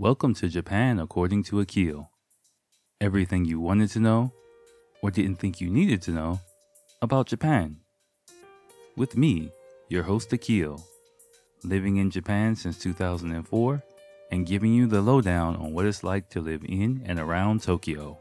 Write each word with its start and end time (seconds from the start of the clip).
Welcome 0.00 0.32
to 0.34 0.48
Japan 0.48 1.00
according 1.00 1.42
to 1.50 1.58
Akil. 1.58 2.08
Everything 3.00 3.44
you 3.44 3.58
wanted 3.58 3.90
to 3.90 3.98
know 3.98 4.32
or 5.02 5.10
didn't 5.10 5.40
think 5.40 5.60
you 5.60 5.68
needed 5.70 6.02
to 6.02 6.12
know 6.12 6.38
about 7.02 7.26
Japan. 7.26 7.78
With 8.96 9.16
me, 9.16 9.50
your 9.88 10.04
host 10.04 10.32
Akil, 10.32 10.80
living 11.64 11.96
in 11.96 12.12
Japan 12.12 12.54
since 12.54 12.78
2004 12.78 13.82
and 14.30 14.46
giving 14.46 14.72
you 14.72 14.86
the 14.86 15.02
lowdown 15.02 15.56
on 15.56 15.72
what 15.72 15.84
it's 15.84 16.04
like 16.04 16.30
to 16.30 16.40
live 16.40 16.62
in 16.64 17.02
and 17.04 17.18
around 17.18 17.64
Tokyo. 17.64 18.20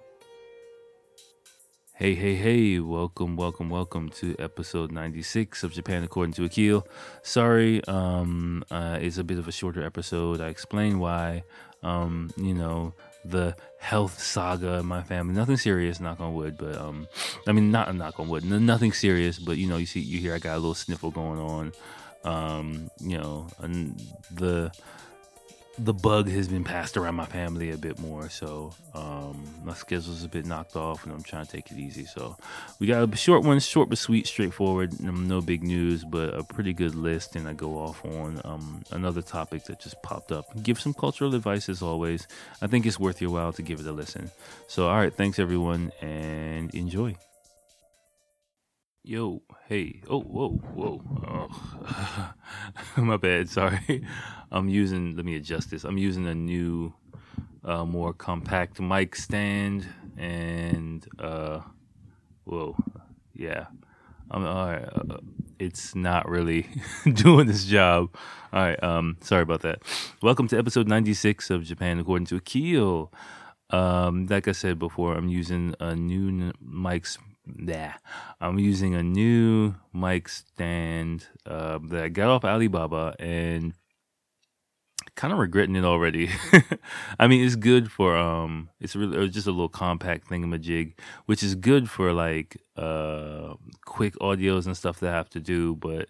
Hey, 2.00 2.14
hey, 2.14 2.36
hey, 2.36 2.78
welcome, 2.78 3.36
welcome, 3.36 3.72
welcome 3.72 4.10
to 4.10 4.36
episode 4.38 4.92
96 4.92 5.64
of 5.64 5.72
Japan 5.72 6.04
According 6.04 6.34
to 6.34 6.44
Akil. 6.46 6.88
Sorry, 7.24 7.84
um, 7.88 8.64
uh, 8.70 9.00
it's 9.02 9.18
a 9.18 9.24
bit 9.24 9.40
of 9.40 9.48
a 9.48 9.52
shorter 9.52 9.84
episode. 9.84 10.40
I 10.40 10.50
explain 10.50 11.00
why, 11.00 11.44
um, 11.82 12.30
you 12.38 12.54
know, 12.54 12.94
the 13.26 13.56
health 13.80 14.22
saga 14.22 14.74
in 14.76 14.86
my 14.86 15.02
family. 15.02 15.34
Nothing 15.34 15.58
serious, 15.58 16.00
knock 16.00 16.20
on 16.20 16.36
wood, 16.36 16.56
but, 16.60 16.78
um, 16.78 17.08
I 17.48 17.52
mean, 17.52 17.72
not 17.72 17.94
knock 17.96 18.20
on 18.20 18.30
wood, 18.30 18.46
nothing 18.46 18.94
serious, 18.94 19.40
but, 19.40 19.58
you 19.58 19.66
know, 19.66 19.78
you 19.78 19.88
see, 19.88 20.00
you 20.00 20.20
hear 20.20 20.36
I 20.36 20.38
got 20.38 20.54
a 20.54 20.60
little 20.60 20.76
sniffle 20.76 21.10
going 21.10 21.40
on. 21.40 21.72
Um, 22.24 22.92
you 23.00 23.18
know, 23.18 23.48
and 23.58 24.00
the, 24.30 24.72
the 25.80 25.94
bug 25.94 26.28
has 26.30 26.48
been 26.48 26.64
passed 26.64 26.98
around 26.98 27.16
my 27.16 27.26
family 27.26 27.72
a 27.72 27.78
bit 27.78 28.00
more, 28.00 28.30
so 28.30 28.74
um, 28.96 29.44
my 29.64 29.74
schedule's 29.74 30.24
a 30.24 30.28
bit 30.28 30.46
knocked 30.46 30.76
off, 30.76 31.04
and 31.04 31.14
I'm 31.14 31.22
trying 31.22 31.46
to 31.46 31.52
take 31.52 31.72
it 31.72 31.78
easy. 31.78 32.06
So 32.06 32.36
we 32.80 32.88
got 32.88 33.08
a 33.08 33.16
short 33.16 33.44
one, 33.44 33.60
short 33.60 33.90
but 33.90 33.98
sweet, 33.98 34.26
straightforward. 34.26 35.00
No 35.00 35.40
big 35.42 35.64
news, 35.64 36.04
but 36.04 36.34
a 36.34 36.44
pretty 36.44 36.74
good 36.74 36.96
list, 36.96 37.36
and 37.36 37.48
I 37.48 37.54
go 37.54 37.78
off 37.78 38.04
on 38.04 38.42
um, 38.44 38.84
another 38.92 39.22
topic 39.22 39.66
that 39.66 39.80
just 39.80 40.02
popped 40.02 40.32
up. 40.32 40.46
Give 40.64 40.80
some 40.80 40.94
cultural 40.94 41.36
advice 41.36 41.70
as 41.70 41.82
always. 41.82 42.28
I 42.62 42.68
think 42.68 42.86
it's 42.86 43.00
worth 43.00 43.22
your 43.22 43.32
while 43.32 43.54
to 43.54 43.62
give 43.62 43.80
it 43.80 43.86
a 43.86 43.92
listen. 43.92 44.32
So 44.68 44.88
all 44.88 44.98
right, 44.98 45.14
thanks 45.14 45.38
everyone, 45.38 45.92
and 46.02 46.74
enjoy. 46.74 47.16
Yo, 49.04 49.42
hey, 49.70 50.02
oh, 50.10 50.20
whoa, 50.20 50.50
whoa, 50.50 51.02
oh, 51.26 52.34
my 52.98 53.16
bad, 53.16 53.48
sorry. 53.48 54.04
I'm 54.52 54.70
using, 54.70 55.16
let 55.16 55.26
me 55.26 55.36
adjust 55.36 55.72
this. 55.72 55.84
I'm 55.84 55.98
using 55.98 56.26
a 56.26 56.36
new, 56.36 56.94
uh, 57.66 57.84
more 57.84 58.14
compact 58.14 58.80
mic 58.80 59.16
stand, 59.16 59.86
and, 60.18 61.06
uh, 61.20 61.60
whoa, 62.46 62.78
yeah. 63.34 63.66
I'm, 64.32 64.46
all 64.46 64.72
right, 64.72 64.84
uh, 64.84 65.18
it's 65.60 65.96
not 65.96 66.30
really 66.30 66.68
doing 67.14 67.48
this 67.48 67.66
job. 67.66 68.16
All 68.54 68.62
right, 68.62 68.82
um, 68.82 69.18
sorry 69.22 69.42
about 69.42 69.62
that. 69.62 69.82
Welcome 70.22 70.48
to 70.50 70.58
episode 70.58 70.88
96 70.88 71.50
of 71.50 71.64
Japan 71.66 72.00
According 72.00 72.28
to 72.28 72.38
Akil. 72.38 73.12
Um, 73.70 74.28
like 74.28 74.48
I 74.48 74.54
said 74.54 74.80
before, 74.80 75.16
I'm 75.16 75.28
using 75.28 75.76
a 75.82 75.94
new 75.94 76.54
mic 76.62 77.06
yeah, 77.66 77.94
I'm 78.42 78.60
using 78.60 78.96
a 78.96 79.04
new 79.04 79.76
mic 79.94 80.30
stand 80.30 81.28
uh, 81.46 81.80
that 81.90 82.04
I 82.04 82.10
got 82.10 82.30
off 82.30 82.46
Alibaba 82.46 83.16
and 83.20 83.74
kind 85.18 85.34
of 85.34 85.40
regretting 85.40 85.76
it 85.76 85.84
already. 85.84 86.30
I 87.20 87.28
mean, 87.28 87.44
it's 87.44 87.56
good 87.56 87.92
for 87.92 88.16
um, 88.16 88.70
it's 88.80 88.96
really 88.96 89.18
it's 89.26 89.34
just 89.34 89.48
a 89.48 89.52
little 89.52 89.68
compact 89.68 90.30
thingamajig, 90.30 90.94
which 91.26 91.44
is 91.44 91.56
good 91.56 91.90
for 91.90 92.14
like 92.14 92.56
uh, 92.78 93.56
quick 93.86 94.14
audios 94.20 94.68
and 94.68 94.78
stuff 94.78 95.02
that 95.02 95.10
I 95.10 95.18
have 95.18 95.30
to 95.32 95.42
do. 95.42 95.76
But 95.76 96.10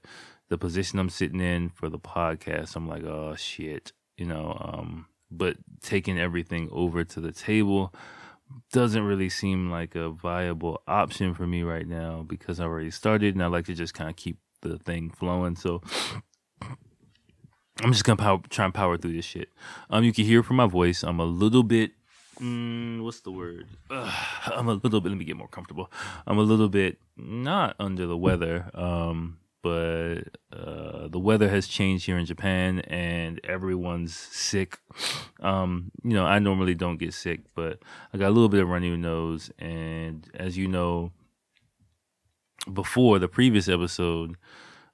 the 0.49 0.57
position 0.57 0.99
I'm 0.99 1.09
sitting 1.09 1.39
in 1.39 1.69
for 1.69 1.89
the 1.89 1.97
podcast, 1.97 2.75
I'm 2.75 2.87
like, 2.87 3.03
oh 3.03 3.33
shit, 3.35 3.93
you 4.17 4.25
know. 4.25 4.55
Um, 4.59 5.07
but 5.31 5.57
taking 5.81 6.19
everything 6.19 6.69
over 6.71 7.03
to 7.03 7.21
the 7.21 7.31
table 7.31 7.93
doesn't 8.71 9.03
really 9.03 9.29
seem 9.29 9.71
like 9.71 9.95
a 9.95 10.09
viable 10.09 10.81
option 10.87 11.33
for 11.33 11.47
me 11.47 11.63
right 11.63 11.87
now 11.87 12.23
because 12.27 12.59
I 12.59 12.65
already 12.65 12.91
started 12.91 13.35
and 13.35 13.43
I 13.43 13.47
like 13.47 13.65
to 13.65 13.73
just 13.73 13.93
kind 13.93 14.09
of 14.09 14.15
keep 14.15 14.37
the 14.61 14.77
thing 14.77 15.09
flowing. 15.09 15.55
So 15.55 15.81
I'm 17.83 17.91
just 17.91 18.03
gonna 18.03 18.17
power, 18.17 18.39
try 18.49 18.65
and 18.65 18.73
power 18.73 18.97
through 18.97 19.13
this 19.13 19.25
shit. 19.25 19.49
Um, 19.89 20.03
you 20.03 20.13
can 20.13 20.25
hear 20.25 20.43
from 20.43 20.55
my 20.55 20.67
voice. 20.67 21.03
I'm 21.03 21.19
a 21.19 21.25
little 21.25 21.63
bit. 21.63 21.91
Mm, 22.39 23.03
what's 23.03 23.21
the 23.21 23.31
word? 23.31 23.67
Ugh, 23.89 24.13
I'm 24.47 24.67
a 24.67 24.73
little 24.73 25.01
bit. 25.01 25.09
Let 25.09 25.17
me 25.17 25.25
get 25.25 25.37
more 25.37 25.47
comfortable. 25.47 25.91
I'm 26.25 26.37
a 26.37 26.43
little 26.43 26.69
bit 26.69 26.97
not 27.15 27.75
under 27.79 28.07
the 28.07 28.17
weather. 28.17 28.69
Um, 28.73 29.39
but 29.63 30.21
uh, 30.53 31.07
the 31.09 31.19
weather 31.19 31.49
has 31.49 31.67
changed 31.67 32.05
here 32.05 32.17
in 32.17 32.25
Japan 32.25 32.79
and 32.81 33.41
everyone's 33.43 34.15
sick. 34.15 34.77
Um, 35.41 35.91
you 36.03 36.13
know, 36.13 36.25
I 36.25 36.39
normally 36.39 36.73
don't 36.73 36.97
get 36.97 37.13
sick, 37.13 37.41
but 37.53 37.79
I 38.13 38.17
got 38.17 38.29
a 38.29 38.35
little 38.35 38.49
bit 38.49 38.61
of 38.61 38.69
runny 38.69 38.95
nose. 38.95 39.51
And 39.59 40.25
as 40.33 40.57
you 40.57 40.67
know, 40.67 41.11
before 42.71 43.19
the 43.19 43.27
previous 43.27 43.67
episode 43.67 44.37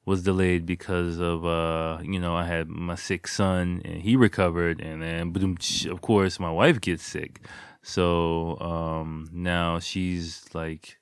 was 0.05 0.23
delayed 0.23 0.65
because 0.65 1.19
of, 1.19 1.45
uh, 1.45 1.99
you 2.01 2.19
know, 2.19 2.35
I 2.35 2.45
had 2.45 2.67
my 2.67 2.95
sick 2.95 3.27
son 3.27 3.81
and 3.85 4.01
he 4.01 4.15
recovered. 4.15 4.81
And 4.81 5.01
then, 5.01 5.57
of 5.89 6.01
course, 6.01 6.39
my 6.39 6.51
wife 6.51 6.81
gets 6.81 7.03
sick. 7.03 7.45
So 7.81 8.59
um, 8.59 9.29
now 9.31 9.79
she's 9.79 10.43
like, 10.53 10.97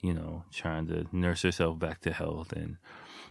you 0.00 0.12
know, 0.12 0.44
trying 0.52 0.88
to 0.88 1.06
nurse 1.12 1.42
herself 1.42 1.78
back 1.78 2.00
to 2.00 2.12
health. 2.12 2.52
And 2.52 2.78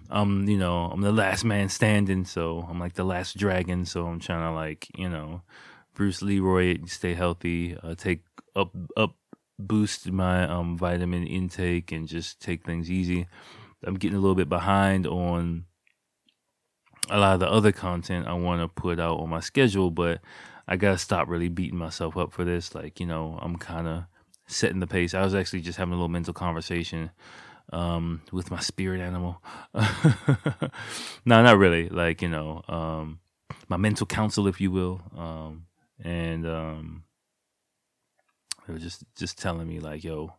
I'm, 0.10 0.48
you 0.48 0.58
know, 0.58 0.86
I'm 0.86 1.02
the 1.02 1.12
last 1.12 1.44
man 1.44 1.70
standing, 1.70 2.26
so 2.26 2.66
I'm 2.70 2.80
like 2.80 2.94
the 2.94 3.04
last 3.04 3.38
dragon. 3.38 3.86
So 3.86 4.08
I'm 4.08 4.20
trying 4.20 4.50
to 4.50 4.56
like, 4.56 4.88
you 4.98 5.10
know, 5.10 5.42
Bruce 5.94 6.22
Leroy, 6.22 6.78
stay 6.86 7.14
healthy, 7.14 7.78
uh, 7.84 7.96
take 7.96 8.24
up 8.56 8.72
up 8.98 9.16
boost 9.60 10.12
my 10.12 10.44
um 10.48 10.76
vitamin 10.78 11.26
intake 11.26 11.92
and 11.92 12.08
just 12.08 12.42
take 12.42 12.66
things 12.66 12.90
easy. 12.90 13.28
I'm 13.84 13.96
getting 13.96 14.18
a 14.18 14.22
little 14.22 14.36
bit 14.36 14.50
behind 14.50 15.08
on 15.08 15.66
a 17.10 17.18
lot 17.18 17.34
of 17.34 17.40
the 17.40 17.50
other 17.50 17.72
content 17.72 18.28
I 18.28 18.34
want 18.34 18.62
to 18.62 18.68
put 18.68 19.00
out 19.00 19.20
on 19.20 19.30
my 19.30 19.40
schedule, 19.40 19.92
but 19.92 20.22
I 20.68 20.78
gotta 20.78 20.98
stop 20.98 21.28
really 21.28 21.50
beating 21.50 21.78
myself 21.78 22.16
up 22.16 22.32
for 22.32 22.46
this. 22.46 22.74
Like, 22.76 23.00
you 23.00 23.06
know, 23.06 23.40
I'm 23.42 23.58
kind 23.58 23.88
of 23.88 24.04
setting 24.48 24.80
the 24.80 24.88
pace. 24.88 25.14
I 25.14 25.24
was 25.24 25.36
actually 25.36 25.62
just 25.62 25.78
having 25.78 25.94
a 25.94 25.96
little 25.96 26.10
mental 26.10 26.34
conversation 26.34 27.12
um, 27.74 28.22
with 28.32 28.52
my 28.52 28.60
spirit 28.60 29.02
animal. 29.02 29.42
no, 29.74 31.42
not 31.44 31.58
really. 31.58 31.90
Like 31.90 32.22
you 32.22 32.30
know, 32.30 32.62
um, 32.68 33.20
my 33.68 33.78
mental 33.78 34.06
counsel, 34.06 34.48
if 34.48 34.62
you 34.62 34.72
will, 34.72 35.02
um, 35.18 35.66
and 36.04 36.46
um, 36.46 37.04
they 38.68 38.74
were 38.74 38.80
just 38.80 39.04
just 39.18 39.38
telling 39.38 39.68
me 39.68 39.80
like, 39.80 40.04
yo, 40.04 40.34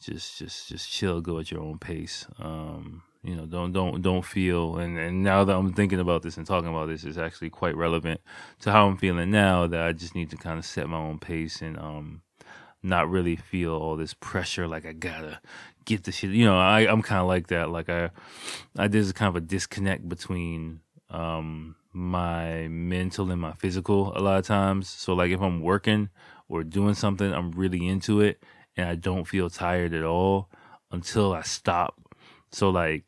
just 0.00 0.38
just 0.38 0.68
just 0.68 0.90
chill, 0.90 1.20
go 1.20 1.38
at 1.38 1.50
your 1.50 1.60
own 1.60 1.78
pace. 1.78 2.26
Um, 2.38 3.02
you 3.22 3.34
know, 3.34 3.46
don't 3.46 3.72
don't 3.72 4.00
don't 4.00 4.24
feel. 4.24 4.78
And 4.78 4.98
and 4.98 5.22
now 5.22 5.44
that 5.44 5.56
I'm 5.56 5.72
thinking 5.72 6.00
about 6.00 6.22
this 6.22 6.36
and 6.36 6.46
talking 6.46 6.68
about 6.68 6.88
this, 6.88 7.04
is 7.04 7.18
actually 7.18 7.50
quite 7.50 7.76
relevant 7.76 8.20
to 8.60 8.72
how 8.72 8.86
I'm 8.86 8.96
feeling 8.96 9.30
now. 9.30 9.66
That 9.66 9.82
I 9.82 9.92
just 9.92 10.14
need 10.14 10.30
to 10.30 10.36
kind 10.36 10.58
of 10.58 10.64
set 10.64 10.88
my 10.88 10.98
own 10.98 11.18
pace 11.18 11.60
and 11.62 11.78
um 11.78 12.22
not 12.82 13.10
really 13.10 13.36
feel 13.36 13.72
all 13.72 13.96
this 13.96 14.14
pressure 14.14 14.68
like 14.68 14.86
I 14.86 14.92
gotta 14.92 15.40
get 15.84 16.04
the 16.04 16.12
shit. 16.12 16.30
You 16.30 16.44
know, 16.44 16.58
I 16.58 16.80
I'm 16.80 17.02
kind 17.02 17.20
of 17.20 17.26
like 17.26 17.48
that. 17.48 17.70
Like 17.70 17.88
I 17.88 18.10
I 18.76 18.88
there's 18.88 19.12
kind 19.12 19.28
of 19.28 19.36
a 19.36 19.46
disconnect 19.46 20.08
between 20.08 20.80
um 21.10 21.74
my 21.92 22.68
mental 22.68 23.30
and 23.30 23.40
my 23.40 23.52
physical 23.54 24.16
a 24.16 24.20
lot 24.20 24.38
of 24.38 24.46
times. 24.46 24.88
So 24.88 25.14
like 25.14 25.32
if 25.32 25.40
I'm 25.40 25.60
working 25.60 26.10
or 26.48 26.62
doing 26.62 26.94
something, 26.94 27.32
I'm 27.32 27.50
really 27.52 27.86
into 27.86 28.20
it 28.20 28.42
and 28.78 28.88
I 28.88 28.94
don't 28.94 29.26
feel 29.26 29.50
tired 29.50 29.92
at 29.92 30.04
all 30.04 30.48
until 30.90 31.34
I 31.34 31.42
stop. 31.42 32.00
So 32.50 32.70
like 32.70 33.04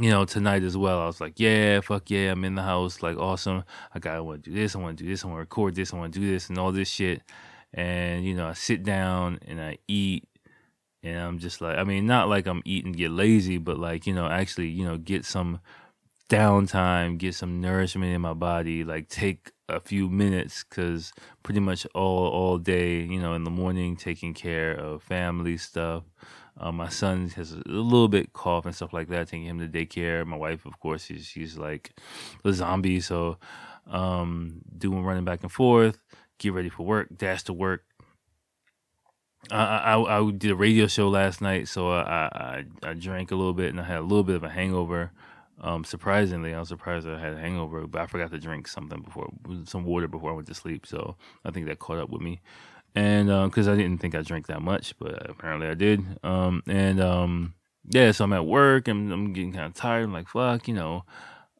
you 0.00 0.10
know, 0.10 0.24
tonight 0.24 0.62
as 0.62 0.76
well, 0.76 1.00
I 1.00 1.06
was 1.06 1.20
like, 1.20 1.40
yeah, 1.40 1.80
fuck 1.80 2.08
yeah, 2.08 2.30
I'm 2.30 2.44
in 2.44 2.54
the 2.54 2.62
house, 2.62 3.02
like 3.02 3.16
awesome. 3.16 3.64
I 3.92 3.98
got, 3.98 4.14
I 4.14 4.20
want 4.20 4.44
to 4.44 4.50
do 4.50 4.54
this, 4.54 4.76
I 4.76 4.78
want 4.78 4.96
to 4.98 5.04
do 5.04 5.10
this, 5.10 5.24
I 5.24 5.26
want 5.26 5.38
to 5.38 5.40
record 5.40 5.74
this, 5.74 5.92
I 5.92 5.96
want 5.96 6.14
to 6.14 6.20
do 6.20 6.30
this, 6.30 6.50
and 6.50 6.58
all 6.58 6.70
this 6.70 6.88
shit 6.88 7.22
and 7.74 8.24
you 8.24 8.34
know 8.34 8.48
I 8.48 8.54
sit 8.54 8.82
down 8.82 9.38
and 9.46 9.60
I 9.60 9.78
eat 9.86 10.26
and 11.02 11.18
I'm 11.18 11.38
just 11.38 11.60
like 11.60 11.78
I 11.78 11.84
mean 11.84 12.06
not 12.06 12.28
like 12.28 12.46
I'm 12.46 12.62
eating 12.64 12.92
get 12.92 13.10
lazy 13.10 13.58
but 13.58 13.78
like 13.78 14.06
you 14.06 14.14
know 14.14 14.26
actually 14.26 14.68
you 14.68 14.84
know 14.84 14.96
get 14.96 15.24
some 15.24 15.60
downtime 16.28 17.16
get 17.18 17.34
some 17.34 17.60
nourishment 17.60 18.12
in 18.14 18.20
my 18.20 18.34
body 18.34 18.84
like 18.84 19.08
take 19.08 19.52
a 19.68 19.80
few 19.80 20.08
minutes 20.08 20.62
cuz 20.62 21.12
pretty 21.42 21.60
much 21.60 21.86
all 21.94 22.28
all 22.28 22.58
day 22.58 23.00
you 23.00 23.18
know 23.20 23.34
in 23.34 23.44
the 23.44 23.50
morning 23.50 23.96
taking 23.96 24.34
care 24.34 24.72
of 24.74 25.02
family 25.02 25.56
stuff 25.56 26.04
uh, 26.58 26.72
my 26.72 26.88
son 26.88 27.28
has 27.30 27.52
a 27.52 27.62
little 27.66 28.08
bit 28.08 28.32
cough 28.32 28.66
and 28.66 28.74
stuff 28.74 28.92
like 28.92 29.08
that 29.08 29.28
taking 29.28 29.46
him 29.46 29.58
to 29.58 29.68
daycare 29.68 30.26
my 30.26 30.36
wife 30.36 30.66
of 30.66 30.78
course 30.80 31.04
she's, 31.04 31.24
she's 31.26 31.56
like 31.56 31.92
a 32.44 32.52
zombie 32.52 33.00
so 33.00 33.38
um 33.86 34.60
doing 34.76 35.02
running 35.04 35.24
back 35.24 35.42
and 35.42 35.52
forth 35.52 35.98
get 36.38 36.52
ready 36.52 36.68
for 36.68 36.86
work, 36.86 37.08
dash 37.16 37.42
to 37.44 37.52
work. 37.52 37.84
I, 39.50 39.94
I, 39.94 40.18
I 40.18 40.30
did 40.32 40.50
a 40.50 40.56
radio 40.56 40.86
show 40.86 41.08
last 41.08 41.40
night, 41.40 41.68
so 41.68 41.90
I, 41.90 42.02
I 42.02 42.64
I 42.82 42.94
drank 42.94 43.30
a 43.30 43.36
little 43.36 43.54
bit 43.54 43.70
and 43.70 43.80
I 43.80 43.84
had 43.84 43.98
a 43.98 44.02
little 44.02 44.24
bit 44.24 44.36
of 44.36 44.44
a 44.44 44.48
hangover. 44.50 45.12
Um, 45.60 45.84
surprisingly, 45.84 46.54
I 46.54 46.60
was 46.60 46.68
surprised 46.68 47.08
I 47.08 47.18
had 47.18 47.34
a 47.34 47.38
hangover, 47.38 47.86
but 47.86 48.00
I 48.00 48.06
forgot 48.06 48.30
to 48.30 48.38
drink 48.38 48.68
something 48.68 49.02
before, 49.02 49.28
some 49.64 49.84
water 49.84 50.08
before 50.08 50.30
I 50.30 50.34
went 50.34 50.46
to 50.48 50.54
sleep. 50.54 50.86
So 50.86 51.16
I 51.44 51.50
think 51.50 51.66
that 51.66 51.78
caught 51.78 51.98
up 51.98 52.10
with 52.10 52.22
me. 52.22 52.40
And 52.94 53.28
because 53.50 53.68
uh, 53.68 53.72
I 53.72 53.76
didn't 53.76 53.98
think 53.98 54.14
I 54.14 54.22
drank 54.22 54.46
that 54.46 54.62
much, 54.62 54.98
but 54.98 55.28
apparently 55.28 55.68
I 55.68 55.74
did. 55.74 56.04
Um, 56.22 56.62
and 56.66 57.00
um, 57.00 57.54
yeah, 57.88 58.12
so 58.12 58.24
I'm 58.24 58.32
at 58.32 58.46
work 58.46 58.88
and 58.88 59.12
I'm 59.12 59.32
getting 59.32 59.52
kind 59.52 59.66
of 59.66 59.74
tired. 59.74 60.04
I'm 60.04 60.12
like, 60.12 60.28
fuck, 60.28 60.68
you 60.68 60.74
know. 60.74 61.04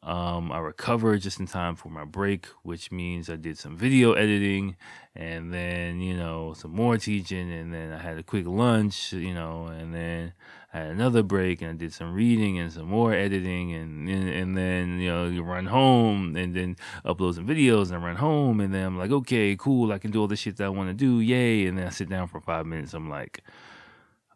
Um, 0.01 0.49
I 0.51 0.59
recovered 0.59 1.21
just 1.21 1.41
in 1.41 1.47
time 1.47 1.75
for 1.75 1.89
my 1.89 2.05
break, 2.05 2.45
which 2.63 2.89
means 2.89 3.29
I 3.29 3.35
did 3.35 3.57
some 3.57 3.75
video 3.75 4.13
editing 4.13 4.77
and 5.13 5.53
then, 5.53 5.99
you 5.99 6.15
know, 6.15 6.53
some 6.53 6.71
more 6.71 6.97
teaching. 6.97 7.51
And 7.51 7.73
then 7.73 7.91
I 7.91 7.97
had 7.97 8.17
a 8.17 8.23
quick 8.23 8.47
lunch, 8.47 9.11
you 9.11 9.33
know, 9.33 9.65
and 9.65 9.93
then 9.93 10.31
I 10.73 10.77
had 10.77 10.87
another 10.91 11.21
break 11.21 11.61
and 11.61 11.71
I 11.71 11.73
did 11.73 11.93
some 11.93 12.13
reading 12.13 12.59
and 12.59 12.71
some 12.71 12.85
more 12.85 13.13
editing. 13.13 13.73
And, 13.73 14.07
and, 14.07 14.29
and 14.29 14.57
then, 14.57 14.99
you 14.99 15.09
know, 15.09 15.27
you 15.27 15.43
run 15.43 15.65
home 15.65 16.37
and 16.37 16.55
then 16.55 16.77
upload 17.03 17.35
some 17.35 17.45
videos 17.45 17.87
and 17.87 17.95
I 17.95 18.07
run 18.07 18.15
home. 18.15 18.61
And 18.61 18.73
then 18.73 18.85
I'm 18.85 18.97
like, 18.97 19.11
okay, 19.11 19.57
cool. 19.57 19.91
I 19.91 19.97
can 19.97 20.11
do 20.11 20.21
all 20.21 20.27
the 20.27 20.37
shit 20.37 20.55
that 20.57 20.65
I 20.65 20.69
want 20.69 20.89
to 20.89 20.93
do. 20.93 21.19
Yay. 21.19 21.65
And 21.65 21.77
then 21.77 21.87
I 21.87 21.89
sit 21.89 22.07
down 22.07 22.29
for 22.29 22.39
five 22.39 22.65
minutes. 22.65 22.93
I'm 22.93 23.09
like, 23.09 23.43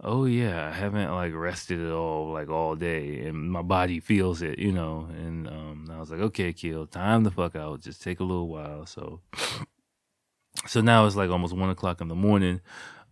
oh 0.02 0.26
yeah, 0.26 0.68
I 0.68 0.72
haven't 0.72 1.12
like 1.12 1.34
rested 1.34 1.80
at 1.80 1.92
all 1.92 2.32
like 2.32 2.50
all 2.50 2.76
day, 2.76 3.26
and 3.26 3.52
my 3.52 3.62
body 3.62 4.00
feels 4.00 4.42
it, 4.42 4.60
you 4.60 4.72
know. 4.72 5.08
And 5.12 5.48
um, 5.48 5.90
I 5.92 6.00
was 6.00 6.12
like, 6.12 6.22
okay, 6.22 6.54
Keel, 6.54 6.88
time 6.88 7.24
the 7.24 7.32
fuck 7.32 7.56
out. 7.56 7.82
Just 7.82 8.02
take 8.02 8.20
a 8.20 8.24
little 8.24 8.48
while. 8.48 8.86
So, 8.86 9.22
so 10.68 10.82
now 10.82 11.06
it's 11.06 11.16
like 11.16 11.30
almost 11.30 11.56
one 11.56 11.70
o'clock 11.70 12.02
in 12.02 12.08
the 12.08 12.16
morning. 12.16 12.62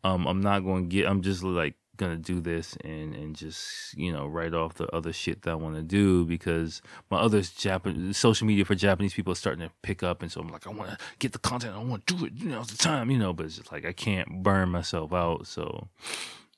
Um, 0.03 0.25
I'm 0.25 0.41
not 0.41 0.61
going 0.61 0.89
to 0.89 0.95
get. 0.95 1.07
I'm 1.07 1.21
just 1.21 1.43
like 1.43 1.75
gonna 2.01 2.17
do 2.17 2.39
this 2.39 2.75
and 2.83 3.13
and 3.13 3.35
just 3.35 3.93
you 3.95 4.11
know 4.11 4.25
write 4.25 4.55
off 4.55 4.73
the 4.73 4.87
other 4.95 5.13
shit 5.13 5.43
that 5.43 5.51
I 5.51 5.55
want 5.55 5.75
to 5.75 5.83
do 5.83 6.25
because 6.25 6.81
my 7.11 7.19
other 7.19 7.41
Japanese 7.41 8.17
social 8.17 8.47
media 8.47 8.65
for 8.65 8.73
Japanese 8.73 9.13
people 9.13 9.33
is 9.33 9.39
starting 9.39 9.67
to 9.67 9.71
pick 9.83 10.01
up 10.01 10.23
and 10.23 10.31
so 10.31 10.41
I'm 10.41 10.47
like 10.47 10.65
I 10.65 10.71
want 10.71 10.89
to 10.89 10.97
get 11.19 11.33
the 11.33 11.37
content 11.37 11.75
I 11.75 11.83
want 11.83 12.07
to 12.07 12.15
do 12.15 12.25
it 12.25 12.33
you 12.33 12.49
know 12.49 12.61
it's 12.61 12.71
the 12.71 12.77
time 12.77 13.11
you 13.11 13.19
know 13.19 13.33
but 13.33 13.45
it's 13.45 13.57
just 13.57 13.71
like 13.71 13.85
I 13.85 13.91
can't 13.91 14.41
burn 14.41 14.69
myself 14.69 15.13
out 15.13 15.45
so 15.45 15.89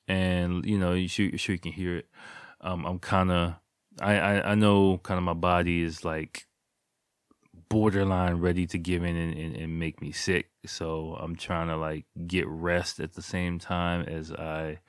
and 0.08 0.64
you 0.64 0.78
know, 0.78 0.92
you 0.92 1.08
sure, 1.08 1.36
sure 1.36 1.54
you 1.54 1.58
can 1.60 1.72
hear 1.72 1.98
it. 1.98 2.08
Um, 2.60 2.84
I'm 2.86 2.98
kind 2.98 3.30
of, 3.30 3.54
I, 4.00 4.18
I, 4.18 4.52
I 4.52 4.54
know 4.54 4.98
kind 4.98 5.18
of 5.18 5.24
my 5.24 5.34
body 5.34 5.82
is 5.82 6.04
like 6.04 6.46
borderline 7.68 8.36
ready 8.36 8.66
to 8.66 8.78
give 8.78 9.02
in 9.02 9.16
and, 9.16 9.36
and, 9.36 9.56
and 9.56 9.78
make 9.78 10.00
me 10.00 10.12
sick. 10.12 10.50
So 10.66 11.16
I'm 11.20 11.36
trying 11.36 11.68
to 11.68 11.76
like 11.76 12.04
get 12.26 12.46
rest 12.46 13.00
at 13.00 13.14
the 13.14 13.22
same 13.22 13.58
time 13.58 14.02
as 14.02 14.32
I 14.32 14.80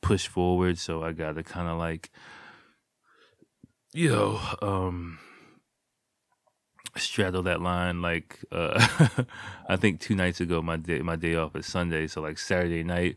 push 0.00 0.26
forward. 0.26 0.78
So 0.78 1.02
I 1.02 1.12
got 1.12 1.36
to 1.36 1.42
kind 1.42 1.68
of 1.68 1.78
like, 1.78 2.10
you 3.92 4.10
know, 4.10 4.40
um, 4.62 5.18
straddle 6.96 7.42
that 7.42 7.60
line 7.60 8.02
like 8.02 8.40
uh 8.50 8.86
i 9.68 9.76
think 9.76 10.00
two 10.00 10.14
nights 10.14 10.40
ago 10.40 10.62
my 10.62 10.76
day 10.76 11.00
my 11.00 11.16
day 11.16 11.36
off 11.36 11.54
is 11.54 11.66
sunday 11.66 12.06
so 12.06 12.20
like 12.20 12.38
saturday 12.38 12.82
night 12.82 13.16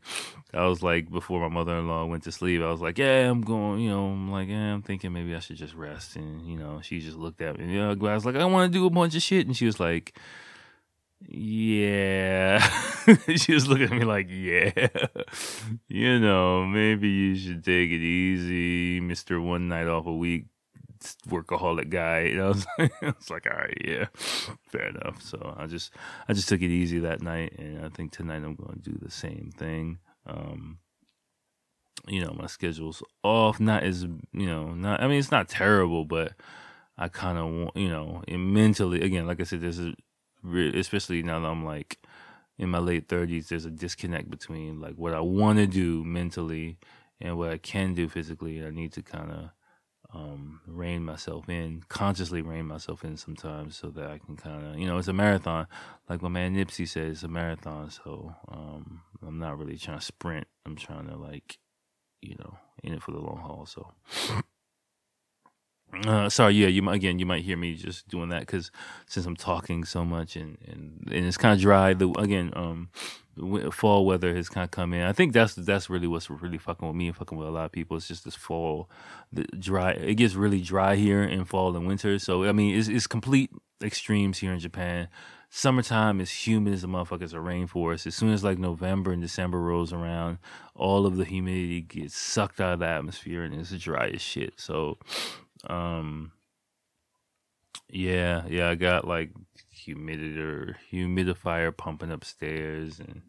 i 0.54 0.66
was 0.66 0.84
like 0.84 1.10
before 1.10 1.40
my 1.40 1.48
mother-in-law 1.48 2.06
went 2.06 2.24
to 2.24 2.32
sleep 2.32 2.62
i 2.62 2.70
was 2.70 2.82
like 2.82 2.98
yeah 2.98 3.30
i'm 3.30 3.42
going 3.42 3.80
you 3.80 3.90
know 3.90 4.08
i'm 4.08 4.32
like 4.32 4.50
yeah 4.50 4.74
i'm 4.74 4.82
thinking 4.82 5.14
maybe 5.14 5.34
i 5.36 5.40
should 5.40 5.56
just 5.56 5.74
rest 5.74 6.16
and 6.16 6.46
you 6.46 6.58
know 6.58 6.80
she 6.82 7.00
just 7.00 7.18
looked 7.18 7.42
at 7.42 7.58
me 7.58 7.76
know, 7.76 7.92
i 7.92 8.14
was 8.14 8.26
like 8.26 8.36
i 8.36 8.46
want 8.46 8.72
to 8.72 8.78
do 8.78 8.86
a 8.86 8.90
bunch 8.90 9.16
of 9.16 9.22
shit 9.22 9.48
and 9.48 9.56
she 9.56 9.66
was 9.66 9.80
like 9.80 10.18
yeah 11.28 12.60
she 13.36 13.54
was 13.54 13.68
looking 13.68 13.86
at 13.86 13.92
me 13.92 14.04
like 14.04 14.28
yeah 14.30 14.88
you 15.88 16.20
know 16.20 16.66
maybe 16.66 17.08
you 17.08 17.36
should 17.36 17.64
take 17.64 17.90
it 17.92 18.02
easy 18.02 19.00
mr 19.00 19.44
one 19.44 19.68
night 19.68 19.88
off 19.88 20.06
a 20.06 20.14
week 20.14 20.46
workaholic 21.28 21.90
guy. 21.90 22.22
You 22.22 22.36
know, 22.36 22.54
I 22.80 22.90
was 23.02 23.30
like, 23.30 23.48
all 23.50 23.58
right, 23.58 23.78
yeah, 23.84 24.06
fair 24.70 24.88
enough. 24.88 25.22
So 25.22 25.56
I 25.58 25.68
just 25.68 25.92
I 26.28 26.34
just 26.34 26.50
took 26.50 26.62
it 26.62 26.70
easy 26.70 27.00
that 27.00 27.22
night, 27.22 27.54
and 27.58 27.86
I 27.86 27.90
think 27.90 28.12
tonight 28.12 28.44
I'm 28.44 28.56
going 28.56 28.82
to 28.82 28.92
do 28.92 28.98
the 29.02 29.12
same 29.12 29.52
thing. 29.58 30.00
Um, 30.26 30.80
you 32.08 32.24
know, 32.24 32.34
my 32.38 32.48
schedule's 32.48 33.04
off. 33.24 33.60
Not 33.60 33.84
as 33.84 34.04
you 34.04 34.46
know, 34.46 34.74
not 34.74 35.02
I 35.02 35.08
mean, 35.08 35.20
it's 35.20 35.32
not 35.32 35.50
terrible, 35.50 36.06
but 36.06 36.34
I 36.98 37.08
kind 37.08 37.38
of 37.38 37.46
want 37.46 37.78
you 37.78 37.90
know, 37.90 38.24
mentally 38.30 39.02
again, 39.02 39.28
like 39.28 39.42
I 39.42 39.44
said, 39.44 39.62
there's 39.62 39.80
a 39.80 39.94
especially 40.76 41.22
now 41.24 41.40
that 41.40 41.48
I'm 41.48 41.66
like 41.66 42.00
in 42.58 42.70
my 42.70 42.80
late 42.80 43.08
30s, 43.08 43.48
there's 43.48 43.66
a 43.66 43.72
disconnect 43.72 44.30
between 44.30 44.80
like 44.80 44.96
what 44.96 45.14
I 45.14 45.20
want 45.20 45.58
to 45.58 45.68
do 45.68 46.04
mentally 46.04 46.78
and 47.20 47.38
what 47.38 47.50
I 47.50 47.58
can 47.58 47.94
do 47.94 48.08
physically. 48.08 48.64
I 48.64 48.70
need 48.70 48.94
to 48.94 49.02
kind 49.02 49.32
of 49.32 49.50
um, 50.14 50.62
rein 50.68 51.04
myself 51.04 51.48
in, 51.50 51.84
consciously 51.88 52.42
rein 52.42 52.66
myself 52.66 53.04
in 53.04 53.18
sometimes 53.18 53.78
so 53.78 53.90
that 53.90 54.10
I 54.10 54.18
can 54.18 54.36
kind 54.36 54.66
of, 54.68 54.80
you 54.80 54.86
know, 54.86 54.98
it's 54.98 55.08
a 55.08 55.14
marathon. 55.14 55.68
Like 56.10 56.22
my 56.22 56.30
man 56.30 56.56
Nipsey 56.56 56.88
says, 56.88 57.12
it's 57.14 57.24
a 57.24 57.28
marathon. 57.28 57.90
So 57.90 58.36
um, 58.50 59.02
I'm 59.26 59.40
not 59.40 59.58
really 59.58 59.78
trying 59.78 60.00
to 60.00 60.06
sprint. 60.06 60.48
I'm 60.66 60.76
trying 60.76 61.08
to, 61.08 61.16
like, 61.16 61.58
you 62.22 62.36
know, 62.40 62.58
in 62.84 62.94
it 62.94 63.02
for 63.02 63.12
the 63.12 63.20
long 63.20 63.38
haul. 63.38 63.66
So. 63.66 63.94
Uh, 66.06 66.30
sorry, 66.30 66.54
yeah, 66.54 66.68
you 66.68 66.82
might 66.82 66.96
again. 66.96 67.20
You 67.20 67.26
might 67.26 67.44
hear 67.44 67.58
me 67.58 67.76
just 67.76 68.08
doing 68.08 68.30
that 68.30 68.42
because 68.42 68.72
since 69.08 69.26
I'm 69.26 69.36
talking 69.36 69.84
so 69.84 70.06
much 70.06 70.36
and 70.36 70.58
and, 70.66 71.08
and 71.12 71.26
it's 71.26 71.38
kind 71.38 71.54
of 71.54 71.60
dry. 71.60 71.94
The 71.94 72.10
again, 72.12 72.52
um, 72.56 72.90
fall 73.72 74.06
weather 74.06 74.36
has 74.36 74.50
kind 74.50 74.64
of 74.64 74.72
come 74.72 74.94
in. 74.94 75.04
I 75.04 75.14
think 75.14 75.34
that's 75.34 75.56
that's 75.56 75.90
really 75.90 76.08
what's 76.08 76.30
really 76.30 76.58
fucking 76.58 76.88
with 76.88 76.96
me 76.96 77.08
and 77.08 77.16
fucking 77.16 77.38
with 77.38 77.48
a 77.48 77.52
lot 77.52 77.66
of 77.66 77.72
people. 77.72 77.98
It's 77.98 78.08
just 78.08 78.26
this 78.26 78.36
fall, 78.36 78.90
the 79.34 79.44
dry. 79.58 79.92
It 79.92 80.16
gets 80.16 80.36
really 80.36 80.62
dry 80.62 80.96
here 80.96 81.24
in 81.24 81.46
fall 81.46 81.76
and 81.76 81.86
winter. 81.86 82.20
So 82.20 82.46
I 82.46 82.52
mean, 82.52 82.78
it's 82.78 82.88
it's 82.88 83.08
complete 83.08 83.52
extremes 83.84 84.40
here 84.40 84.54
in 84.54 84.60
Japan. 84.60 85.08
Summertime 85.54 86.22
is 86.22 86.32
humid 86.48 86.74
as 86.74 86.86
a 86.86 86.88
motherfucker. 86.88 87.24
It's 87.24 87.34
a 87.34 87.38
rainforest. 87.38 88.08
As 88.08 88.16
soon 88.16 88.32
as 88.32 88.42
like 88.42 88.58
November 88.58 89.12
and 89.12 89.22
December 89.22 89.60
rolls 89.60 89.92
around, 89.92 90.38
all 90.76 91.06
of 91.06 91.18
the 91.18 91.26
humidity 91.26 91.82
gets 91.82 92.16
sucked 92.16 92.62
out 92.62 92.74
of 92.74 92.80
the 92.80 92.88
atmosphere 92.88 93.44
and 93.44 93.54
it's 93.54 93.72
dry 93.72 94.08
as 94.08 94.22
shit. 94.22 94.54
So 94.56 94.98
um, 95.70 96.32
yeah, 97.90 98.44
yeah, 98.48 98.70
I 98.70 98.76
got 98.76 99.08
like 99.08 99.32
humidifier, 99.76 100.76
humidifier 100.92 101.76
pumping 101.76 102.12
upstairs, 102.12 103.00
and 103.00 103.22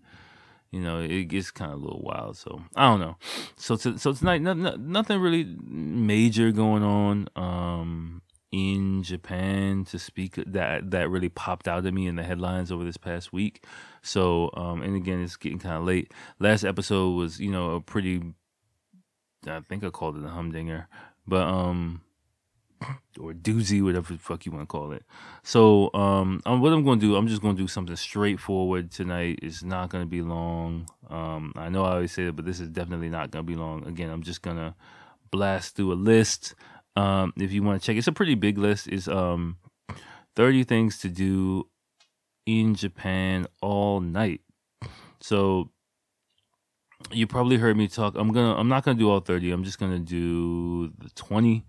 you 0.71 0.81
know 0.81 1.01
it 1.01 1.25
gets 1.25 1.51
kind 1.51 1.73
of 1.73 1.81
a 1.81 1.85
little 1.85 2.03
wild. 2.03 2.37
So 2.37 2.63
I 2.77 2.89
don't 2.89 3.01
know. 3.01 3.17
So 3.57 3.77
so 3.77 4.13
tonight, 4.13 4.43
no, 4.43 4.53
no, 4.53 4.77
nothing 4.77 5.21
really 5.21 5.57
major 5.59 6.53
going 6.53 6.83
on. 6.83 7.29
Um, 7.37 8.23
in 8.53 9.03
Japan 9.03 9.85
to 9.87 9.99
speak 9.99 10.35
that 10.47 10.91
that 10.91 11.09
really 11.09 11.31
popped 11.31 11.67
out 11.67 11.87
at 11.87 11.95
me 11.95 12.07
in 12.07 12.17
the 12.17 12.23
headlines 12.23 12.71
over 12.71 12.85
this 12.85 12.99
past 12.99 13.33
week. 13.33 13.65
So 14.03 14.51
um 14.55 14.83
and 14.83 14.95
again 14.95 15.23
it's 15.23 15.37
getting 15.37 15.59
kind 15.59 15.77
of 15.77 15.85
late. 15.85 16.13
Last 16.39 16.63
episode 16.63 17.13
was, 17.13 17.41
you 17.41 17.51
know, 17.51 17.77
a 17.77 17.81
pretty 17.81 18.23
I 19.47 19.61
think 19.61 19.83
I 19.83 19.89
called 19.89 20.19
it 20.19 20.25
a 20.25 20.29
humdinger. 20.29 20.87
But 21.27 21.49
um 21.49 22.03
or 23.21 23.33
doozy, 23.33 23.83
whatever 23.83 24.13
the 24.13 24.19
fuck 24.19 24.47
you 24.47 24.53
want 24.53 24.63
to 24.63 24.67
call 24.67 24.93
it. 24.93 25.05
So, 25.43 25.91
um, 25.95 26.41
um 26.47 26.61
what 26.61 26.73
I'm 26.73 26.85
going 26.85 27.01
to 27.01 27.07
do, 27.07 27.17
I'm 27.17 27.29
just 27.29 27.43
going 27.43 27.57
to 27.57 27.63
do 27.63 27.69
something 27.69 27.97
straightforward 27.97 28.91
tonight. 28.91 29.41
It's 29.43 29.63
not 29.63 29.91
going 29.91 30.05
to 30.05 30.09
be 30.09 30.23
long. 30.23 30.89
Um, 31.09 31.53
I 31.57 31.69
know 31.69 31.85
I 31.85 31.95
always 31.95 32.13
say 32.13 32.25
it, 32.25 32.37
but 32.37 32.45
this 32.45 32.61
is 32.61 32.69
definitely 32.69 33.09
not 33.09 33.31
going 33.31 33.45
to 33.45 33.51
be 33.51 33.57
long. 33.57 33.87
Again, 33.87 34.11
I'm 34.11 34.23
just 34.23 34.43
going 34.43 34.57
to 34.57 34.75
blast 35.31 35.77
through 35.77 35.93
a 35.93 35.95
list. 35.95 36.55
Um, 36.97 37.33
if 37.37 37.53
you 37.53 37.63
want 37.63 37.81
to 37.81 37.87
check, 37.87 37.97
it's 37.97 38.07
a 38.07 38.13
pretty 38.13 38.35
big 38.35 38.59
list. 38.59 38.89
It's 38.89 39.09
um, 39.09 39.57
30 40.37 40.65
things 40.65 40.99
to 40.99 41.09
do 41.09 41.69
in 42.47 42.75
Japan 42.75 43.47
all 43.61 44.01
night. 44.01 44.41
So 45.21 45.71
you 47.11 47.27
probably 47.27 47.57
heard 47.57 47.77
me 47.77 47.89
talk. 47.89 48.15
I'm 48.17 48.33
gonna. 48.33 48.55
I'm 48.55 48.69
not 48.69 48.85
gonna 48.85 48.99
do 48.99 49.11
all 49.11 49.21
30. 49.21 49.51
I'm 49.51 49.65
just 49.65 49.79
gonna 49.79 49.99
do 49.99 50.89
the 50.99 51.11
20 51.15 51.65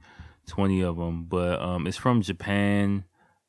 20 0.47 0.81
of 0.81 0.97
them, 0.97 1.25
but 1.25 1.61
um, 1.61 1.87
it's 1.87 1.97
from 1.97 2.21
Japan 2.21 3.05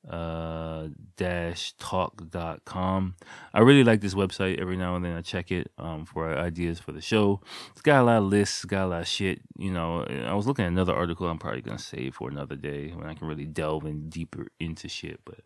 uh 0.09 0.89
dash 1.17 1.73
talk.com 1.79 3.15
i 3.55 3.61
really 3.61 3.85
like 3.85 4.03
this 4.03 4.13
website. 4.13 4.61
Every 4.61 4.77
now 4.77 4.97
and 4.97 5.05
then 5.05 5.17
i 5.17 5.23
check 5.23 5.51
it 5.51 5.71
um 5.79 6.05
for 6.05 6.37
ideas 6.37 6.79
for 6.79 6.93
the 6.93 7.01
show. 7.01 7.41
It's 7.71 7.81
got 7.81 8.03
a 8.03 8.05
lot 8.05 8.19
of 8.19 8.25
lists 8.25 8.67
got 8.67 8.85
a 8.85 8.89
lot 8.89 9.01
of 9.03 9.09
shit 9.09 9.41
you 9.57 9.73
know. 9.73 10.05
I 10.05 10.35
was 10.35 10.47
looking 10.47 10.67
at 10.67 10.69
another 10.69 10.95
article 10.95 11.27
i'm 11.27 11.39
probably 11.39 11.63
gonna 11.63 11.79
save 11.79 12.17
for 12.17 12.29
another 12.29 12.57
day 12.57 12.93
when 12.95 13.09
i 13.09 13.15
can 13.15 13.27
really 13.29 13.47
delve 13.47 13.87
in 13.87 14.11
deeper 14.11 14.49
into 14.61 14.89
shit 14.89 15.21
but 15.25 15.41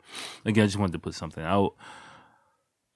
again 0.45 0.65
i 0.65 0.67
just 0.67 0.79
wanted 0.79 0.93
to 0.93 0.99
put 0.99 1.15
something 1.15 1.45
out. 1.45 1.75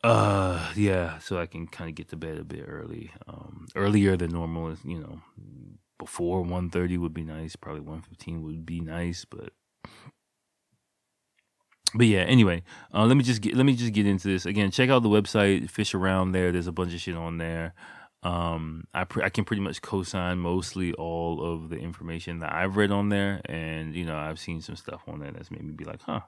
Uh 0.03 0.42
yeah 0.77 1.19
so 1.19 1.39
i 1.39 1.47
can 1.47 1.67
kind 1.67 1.89
of 1.89 1.95
get 1.95 2.09
to 2.09 2.17
bed 2.17 2.39
a 2.39 2.45
bit 2.45 2.65
early 2.67 3.11
um 3.29 3.67
earlier 3.77 4.17
than 4.17 4.31
normal 4.31 4.75
you 4.85 4.99
know 4.99 5.21
before 5.99 6.45
1.30 6.45 6.99
would 6.99 7.15
be 7.15 7.23
nice 7.23 7.57
probably 7.57 7.83
1.15 7.83 8.43
would 8.43 8.67
be 8.67 8.81
nice 8.81 9.25
but 9.25 9.51
but 11.95 12.07
yeah 12.07 12.21
anyway 12.21 12.63
uh, 12.93 13.05
let 13.05 13.17
me 13.17 13.23
just 13.23 13.41
get 13.41 13.55
let 13.55 13.67
me 13.67 13.75
just 13.75 13.93
get 13.93 14.07
into 14.07 14.29
this. 14.29 14.47
Again 14.47 14.71
check 14.71 14.91
out 14.91 15.03
the 15.03 15.09
website 15.09 15.71
fish 15.71 15.95
around 15.95 16.33
there 16.33 16.51
there's 16.51 16.67
a 16.67 16.73
bunch 16.73 16.95
of 16.95 17.01
shit 17.01 17.17
on 17.17 17.39
there 17.39 17.75
Um, 18.23 18.85
I 18.95 19.05
I 19.23 19.31
can 19.31 19.45
pretty 19.45 19.63
much 19.63 19.83
co-sign 19.83 20.39
mostly 20.39 20.93
all 20.95 21.43
of 21.43 21.71
the 21.71 21.77
information 21.77 22.39
that 22.39 22.53
I've 22.53 22.77
read 22.77 22.93
on 22.93 23.09
there, 23.09 23.41
and 23.47 23.95
you 23.97 24.05
know 24.05 24.17
I've 24.17 24.39
seen 24.39 24.61
some 24.61 24.77
stuff 24.77 25.03
on 25.09 25.19
there 25.19 25.33
that's 25.33 25.51
made 25.51 25.65
me 25.65 25.73
be 25.73 25.85
like, 25.85 26.03
huh. 26.03 26.21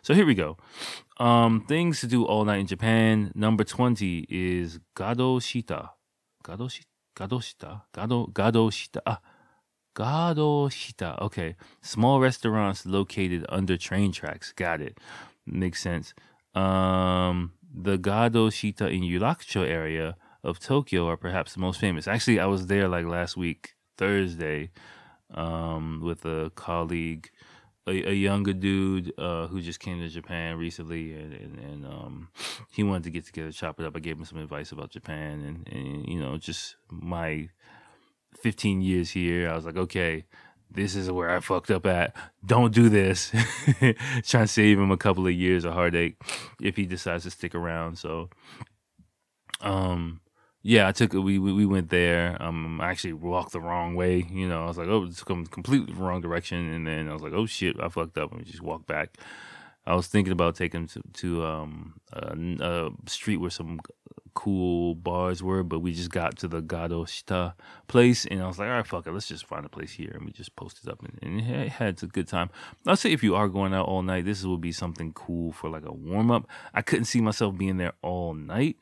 So 0.00 0.14
here 0.14 0.24
we 0.24 0.34
go. 0.34 0.56
Um, 1.18 1.64
things 1.68 2.00
to 2.00 2.06
do 2.06 2.24
all 2.24 2.44
night 2.46 2.60
in 2.60 2.66
Japan. 2.66 3.32
Number 3.34 3.64
twenty 3.64 4.26
is 4.30 4.80
Gado 4.96 5.40
Shita. 5.40 5.90
Gado 6.42 6.68
Shita. 6.68 6.86
Gado 7.14 7.38
Shita. 7.40 7.82
Gado 7.92 8.32
Gado 8.32 8.70
Shita. 8.70 9.00
Ah, 9.04 9.20
Gado 9.94 10.70
Shita. 10.70 11.20
Okay, 11.20 11.56
small 11.82 12.18
restaurants 12.18 12.86
located 12.86 13.44
under 13.50 13.76
train 13.76 14.10
tracks. 14.10 14.52
Got 14.52 14.80
it. 14.80 14.98
Makes 15.44 15.82
sense. 15.82 16.14
Um, 16.54 17.52
the 17.74 17.98
Gado 17.98 18.48
Shita 18.48 18.90
in 18.90 19.02
Yurakucho 19.02 19.68
area 19.68 20.16
of 20.44 20.58
Tokyo 20.58 21.08
are 21.08 21.16
perhaps 21.16 21.54
the 21.54 21.60
most 21.60 21.80
famous. 21.80 22.08
Actually, 22.08 22.40
I 22.40 22.46
was 22.46 22.66
there 22.66 22.88
like 22.88 23.06
last 23.06 23.36
week, 23.36 23.74
Thursday, 23.96 24.70
um, 25.32 26.00
with 26.02 26.24
a 26.24 26.50
colleague, 26.54 27.30
a, 27.86 28.10
a 28.10 28.12
younger 28.12 28.52
dude 28.52 29.12
uh, 29.18 29.46
who 29.46 29.60
just 29.60 29.80
came 29.80 30.00
to 30.00 30.08
Japan 30.08 30.56
recently, 30.58 31.14
and, 31.14 31.32
and, 31.32 31.58
and 31.58 31.86
um, 31.86 32.28
he 32.70 32.82
wanted 32.82 33.04
to 33.04 33.10
get 33.10 33.26
together, 33.26 33.52
chop 33.52 33.78
it 33.80 33.86
up. 33.86 33.96
I 33.96 34.00
gave 34.00 34.18
him 34.18 34.24
some 34.24 34.38
advice 34.38 34.72
about 34.72 34.90
Japan, 34.90 35.42
and, 35.42 35.68
and 35.68 36.08
you 36.08 36.18
know, 36.18 36.36
just 36.38 36.76
my 36.90 37.48
15 38.40 38.82
years 38.82 39.10
here. 39.10 39.48
I 39.48 39.54
was 39.54 39.64
like, 39.64 39.76
okay, 39.76 40.24
this 40.70 40.96
is 40.96 41.10
where 41.10 41.30
I 41.30 41.40
fucked 41.40 41.70
up 41.70 41.86
at. 41.86 42.16
Don't 42.44 42.74
do 42.74 42.88
this. 42.88 43.30
Trying 44.24 44.44
to 44.44 44.48
save 44.48 44.78
him 44.78 44.90
a 44.90 44.96
couple 44.96 45.26
of 45.26 45.32
years 45.32 45.64
of 45.64 45.74
heartache 45.74 46.16
if 46.60 46.76
he 46.76 46.86
decides 46.86 47.24
to 47.24 47.30
stick 47.30 47.54
around. 47.54 47.98
So, 47.98 48.30
um, 49.60 50.20
yeah, 50.62 50.86
I 50.86 50.92
took 50.92 51.12
we 51.12 51.38
we 51.38 51.66
went 51.66 51.90
there. 51.90 52.36
Um, 52.40 52.80
I 52.80 52.90
actually 52.90 53.14
walked 53.14 53.52
the 53.52 53.60
wrong 53.60 53.96
way. 53.96 54.24
You 54.30 54.48
know, 54.48 54.62
I 54.64 54.66
was 54.66 54.78
like, 54.78 54.88
oh, 54.88 55.04
it's 55.04 55.24
come 55.24 55.44
completely 55.46 55.92
wrong 55.94 56.20
direction, 56.20 56.72
and 56.72 56.86
then 56.86 57.08
I 57.08 57.12
was 57.12 57.22
like, 57.22 57.32
oh 57.32 57.46
shit, 57.46 57.76
I 57.80 57.88
fucked 57.88 58.16
up, 58.16 58.32
and 58.32 58.44
just 58.46 58.62
walked 58.62 58.86
back. 58.86 59.16
I 59.84 59.96
was 59.96 60.06
thinking 60.06 60.32
about 60.32 60.54
taking 60.54 60.86
to 60.88 61.02
to 61.14 61.44
um 61.44 61.94
a, 62.12 62.36
a 62.60 62.90
street 63.06 63.38
where 63.38 63.50
some 63.50 63.80
cool 64.34 64.94
bars 64.94 65.42
were, 65.42 65.64
but 65.64 65.80
we 65.80 65.92
just 65.92 66.10
got 66.10 66.38
to 66.38 66.48
the 66.48 66.62
Gadoshita 66.62 67.54
place, 67.88 68.24
and 68.24 68.40
I 68.40 68.46
was 68.46 68.58
like, 68.58 68.68
all 68.68 68.76
right, 68.76 68.86
fuck 68.86 69.06
it, 69.06 69.12
let's 69.12 69.28
just 69.28 69.46
find 69.46 69.66
a 69.66 69.68
place 69.68 69.92
here, 69.92 70.12
and 70.14 70.24
we 70.24 70.32
just 70.32 70.54
posted 70.56 70.88
up, 70.88 71.00
and, 71.02 71.18
and 71.22 71.40
it 71.40 71.72
had 71.72 72.02
a 72.02 72.06
good 72.06 72.28
time. 72.28 72.50
I'll 72.86 72.96
say 72.96 73.12
if 73.12 73.22
you 73.22 73.34
are 73.34 73.48
going 73.48 73.74
out 73.74 73.86
all 73.86 74.02
night, 74.02 74.24
this 74.24 74.44
would 74.44 74.60
be 74.60 74.72
something 74.72 75.12
cool 75.12 75.52
for 75.52 75.68
like 75.68 75.84
a 75.84 75.92
warm 75.92 76.30
up. 76.30 76.48
I 76.72 76.82
couldn't 76.82 77.06
see 77.06 77.20
myself 77.20 77.58
being 77.58 77.76
there 77.76 77.92
all 78.00 78.32
night 78.32 78.78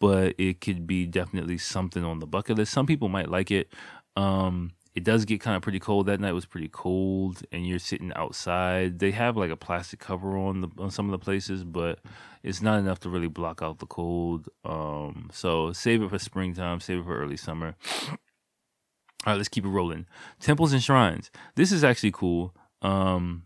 but 0.00 0.34
it 0.38 0.60
could 0.60 0.86
be 0.86 1.06
definitely 1.06 1.58
something 1.58 2.04
on 2.04 2.18
the 2.18 2.26
bucket 2.26 2.56
list. 2.56 2.72
Some 2.72 2.86
people 2.86 3.08
might 3.08 3.28
like 3.28 3.50
it. 3.50 3.72
Um, 4.16 4.72
it 4.94 5.04
does 5.04 5.24
get 5.24 5.40
kind 5.40 5.56
of 5.56 5.62
pretty 5.62 5.78
cold. 5.78 6.06
That 6.06 6.18
night 6.20 6.32
was 6.32 6.44
pretty 6.44 6.68
cold, 6.68 7.42
and 7.52 7.66
you're 7.66 7.78
sitting 7.78 8.12
outside. 8.16 8.98
They 8.98 9.12
have 9.12 9.36
like 9.36 9.50
a 9.50 9.56
plastic 9.56 10.00
cover 10.00 10.36
on 10.36 10.60
the 10.60 10.68
on 10.78 10.90
some 10.90 11.06
of 11.06 11.12
the 11.12 11.24
places, 11.24 11.62
but 11.62 12.00
it's 12.42 12.60
not 12.60 12.80
enough 12.80 12.98
to 13.00 13.08
really 13.08 13.28
block 13.28 13.62
out 13.62 13.78
the 13.78 13.86
cold. 13.86 14.48
Um, 14.64 15.30
so 15.32 15.72
save 15.72 16.02
it 16.02 16.10
for 16.10 16.18
springtime. 16.18 16.80
Save 16.80 17.00
it 17.00 17.04
for 17.04 17.16
early 17.16 17.36
summer. 17.36 17.76
All 18.08 19.32
right, 19.32 19.36
let's 19.36 19.48
keep 19.48 19.64
it 19.64 19.68
rolling. 19.68 20.06
Temples 20.40 20.72
and 20.72 20.82
shrines. 20.82 21.30
This 21.54 21.70
is 21.70 21.84
actually 21.84 22.12
cool. 22.12 22.54
Um, 22.82 23.44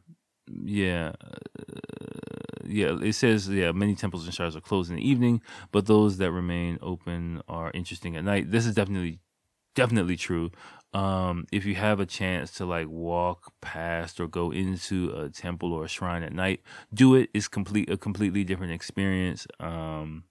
yeah, 0.64 1.12
yeah, 2.72 2.96
it 3.00 3.14
says 3.14 3.48
yeah, 3.48 3.72
many 3.72 3.94
temples 3.94 4.24
and 4.24 4.34
shrines 4.34 4.56
are 4.56 4.60
closed 4.60 4.90
in 4.90 4.96
the 4.96 5.08
evening, 5.08 5.42
but 5.70 5.86
those 5.86 6.18
that 6.18 6.32
remain 6.32 6.78
open 6.82 7.42
are 7.48 7.70
interesting 7.74 8.16
at 8.16 8.24
night. 8.24 8.50
This 8.50 8.66
is 8.66 8.74
definitely 8.74 9.20
definitely 9.74 10.16
true. 10.16 10.50
Um, 10.94 11.46
if 11.50 11.64
you 11.64 11.74
have 11.76 12.00
a 12.00 12.06
chance 12.06 12.52
to 12.52 12.66
like 12.66 12.88
walk 12.88 13.52
past 13.62 14.20
or 14.20 14.26
go 14.26 14.50
into 14.50 15.10
a 15.16 15.30
temple 15.30 15.72
or 15.72 15.84
a 15.84 15.88
shrine 15.88 16.22
at 16.22 16.32
night, 16.32 16.60
do 16.92 17.14
it. 17.14 17.30
It's 17.32 17.48
complete 17.48 17.88
a 17.88 17.96
completely 17.96 18.44
different 18.44 18.72
experience. 18.72 19.46
Um, 19.58 20.24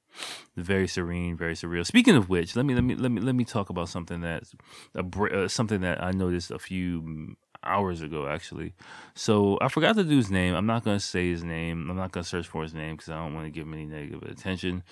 very 0.55 0.87
serene, 0.87 1.37
very 1.37 1.55
surreal. 1.55 1.85
Speaking 1.85 2.15
of 2.15 2.29
which, 2.29 2.55
let 2.55 2.65
me 2.65 2.75
let 2.75 2.83
me 2.83 2.95
let 2.95 3.11
me 3.11 3.21
let 3.21 3.35
me 3.35 3.45
talk 3.45 3.69
about 3.69 3.89
something 3.89 4.21
that's 4.21 4.53
a, 4.95 5.03
uh, 5.03 5.47
something 5.47 5.81
that 5.81 6.03
I 6.03 6.11
noticed 6.11 6.51
a 6.51 6.59
few 6.59 7.35
hours 7.63 8.01
ago, 8.01 8.27
actually. 8.27 8.73
So 9.15 9.57
I 9.61 9.67
forgot 9.67 9.95
the 9.95 10.03
dude's 10.03 10.31
name. 10.31 10.55
I'm 10.55 10.65
not 10.65 10.83
gonna 10.83 10.99
say 10.99 11.29
his 11.29 11.43
name. 11.43 11.89
I'm 11.89 11.97
not 11.97 12.11
gonna 12.11 12.23
search 12.23 12.47
for 12.47 12.63
his 12.63 12.73
name 12.73 12.95
because 12.95 13.09
I 13.09 13.17
don't 13.17 13.33
want 13.33 13.45
to 13.45 13.51
give 13.51 13.65
him 13.65 13.73
any 13.73 13.85
negative 13.85 14.23
attention. 14.23 14.83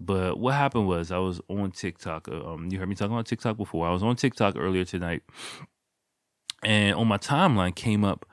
But 0.00 0.38
what 0.38 0.54
happened 0.54 0.88
was 0.88 1.12
I 1.12 1.18
was 1.18 1.40
on 1.48 1.70
TikTok. 1.70 2.28
Uh, 2.28 2.52
um, 2.52 2.68
you 2.70 2.78
heard 2.78 2.88
me 2.88 2.94
talking 2.94 3.14
about 3.14 3.26
TikTok 3.26 3.56
before. 3.56 3.86
I 3.86 3.92
was 3.92 4.02
on 4.02 4.16
TikTok 4.16 4.56
earlier 4.56 4.84
tonight, 4.84 5.22
and 6.62 6.94
on 6.96 7.06
my 7.06 7.18
timeline 7.18 7.74
came 7.74 8.04
up 8.04 8.26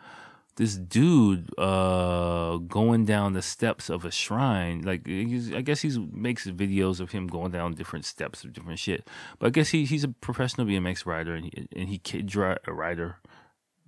this 0.58 0.76
dude 0.76 1.50
uh 1.58 2.58
going 2.58 3.06
down 3.06 3.34
the 3.34 3.42
steps 3.42 3.90
of 3.90 4.04
a 4.04 4.12
shrine 4.12 4.82
like 4.82 5.08
i 5.08 5.62
guess 5.62 5.82
he 5.82 5.98
makes 6.12 6.46
videos 6.48 7.00
of 7.00 7.12
him 7.12 7.26
going 7.26 7.52
down 7.52 7.74
different 7.74 8.06
steps 8.06 8.44
of 8.44 8.52
different 8.52 8.78
shit 8.78 9.08
but 9.40 9.48
i 9.48 9.50
guess 9.50 9.70
he, 9.70 9.86
he's 9.86 10.04
a 10.04 10.10
professional 10.10 10.68
bmx 10.68 11.06
rider 11.06 11.34
and 11.34 11.46
he, 11.46 11.68
and 11.76 11.90
he 11.90 11.98
kid 11.98 12.36
rider 12.36 13.18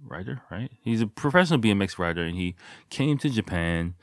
rider, 0.06 0.42
right? 0.52 0.72
He's 0.82 1.02
a 1.02 1.08
professional 1.08 1.60
BMX 1.60 1.98
rider, 1.98 2.24
and 2.24 2.36
he 2.36 2.56
came 2.90 3.18
to 3.20 3.30
Japan. 3.30 3.96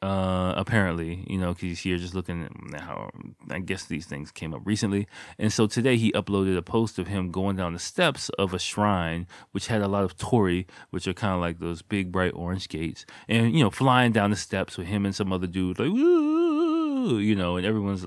Uh, 0.00 0.54
apparently, 0.56 1.24
you 1.26 1.36
know, 1.36 1.48
because 1.48 1.62
he's 1.62 1.80
here 1.80 1.96
just 1.96 2.14
looking 2.14 2.44
at 2.72 2.80
how 2.82 3.10
I 3.50 3.58
guess 3.58 3.84
these 3.86 4.06
things 4.06 4.30
came 4.30 4.54
up 4.54 4.62
recently. 4.64 5.08
And 5.40 5.52
so 5.52 5.66
today 5.66 5.96
he 5.96 6.12
uploaded 6.12 6.56
a 6.56 6.62
post 6.62 7.00
of 7.00 7.08
him 7.08 7.32
going 7.32 7.56
down 7.56 7.72
the 7.72 7.80
steps 7.80 8.28
of 8.38 8.54
a 8.54 8.60
shrine, 8.60 9.26
which 9.50 9.66
had 9.66 9.82
a 9.82 9.88
lot 9.88 10.04
of 10.04 10.16
torii, 10.16 10.68
which 10.90 11.08
are 11.08 11.14
kind 11.14 11.34
of 11.34 11.40
like 11.40 11.58
those 11.58 11.82
big 11.82 12.12
bright 12.12 12.32
orange 12.36 12.68
gates, 12.68 13.06
and 13.28 13.52
you 13.52 13.64
know, 13.64 13.70
flying 13.70 14.12
down 14.12 14.30
the 14.30 14.36
steps 14.36 14.78
with 14.78 14.86
him 14.86 15.04
and 15.04 15.16
some 15.16 15.32
other 15.32 15.48
dude, 15.48 15.80
like, 15.80 15.90
Woo! 15.90 17.18
you 17.18 17.34
know, 17.34 17.56
and 17.56 17.66
everyone's 17.66 18.06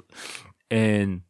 and 0.69 1.23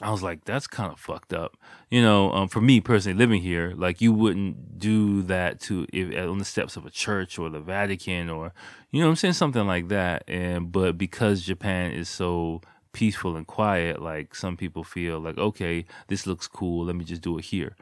I 0.00 0.10
was 0.12 0.22
like, 0.22 0.44
that's 0.44 0.68
kind 0.68 0.92
of 0.92 1.00
fucked 1.00 1.32
up. 1.32 1.56
You 1.90 2.02
know, 2.02 2.30
um, 2.32 2.48
for 2.48 2.60
me 2.60 2.80
personally, 2.80 3.18
living 3.18 3.42
here, 3.42 3.74
like 3.76 4.00
you 4.00 4.12
wouldn't 4.12 4.78
do 4.78 5.22
that 5.22 5.60
to 5.62 5.86
if 5.92 6.16
on 6.16 6.38
the 6.38 6.44
steps 6.44 6.76
of 6.76 6.86
a 6.86 6.90
church 6.90 7.36
or 7.38 7.50
the 7.50 7.58
Vatican 7.58 8.30
or, 8.30 8.52
you 8.92 9.02
know, 9.02 9.08
I'm 9.08 9.16
saying 9.16 9.34
something 9.34 9.66
like 9.66 9.88
that. 9.88 10.22
And 10.28 10.70
but 10.70 10.96
because 10.98 11.42
Japan 11.42 11.90
is 11.90 12.08
so 12.08 12.60
peaceful 12.92 13.34
and 13.34 13.46
quiet, 13.46 14.00
like 14.00 14.36
some 14.36 14.56
people 14.56 14.84
feel 14.84 15.18
like, 15.18 15.36
okay, 15.36 15.84
this 16.06 16.28
looks 16.28 16.46
cool. 16.46 16.84
Let 16.84 16.94
me 16.94 17.04
just 17.04 17.22
do 17.22 17.36
it 17.38 17.46
here. 17.46 17.76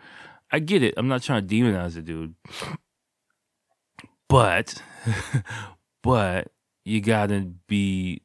I 0.51 0.61
get 0.61 0.83
it. 0.83 0.95
I'm 0.97 1.09
not 1.09 1.23
trying 1.23 1.47
to 1.47 1.55
demonize 1.55 1.95
the 1.95 2.03
dude, 2.03 2.35
but, 4.29 4.83
but 6.03 6.51
you 6.85 7.03
gotta 7.03 7.53
be 7.67 8.23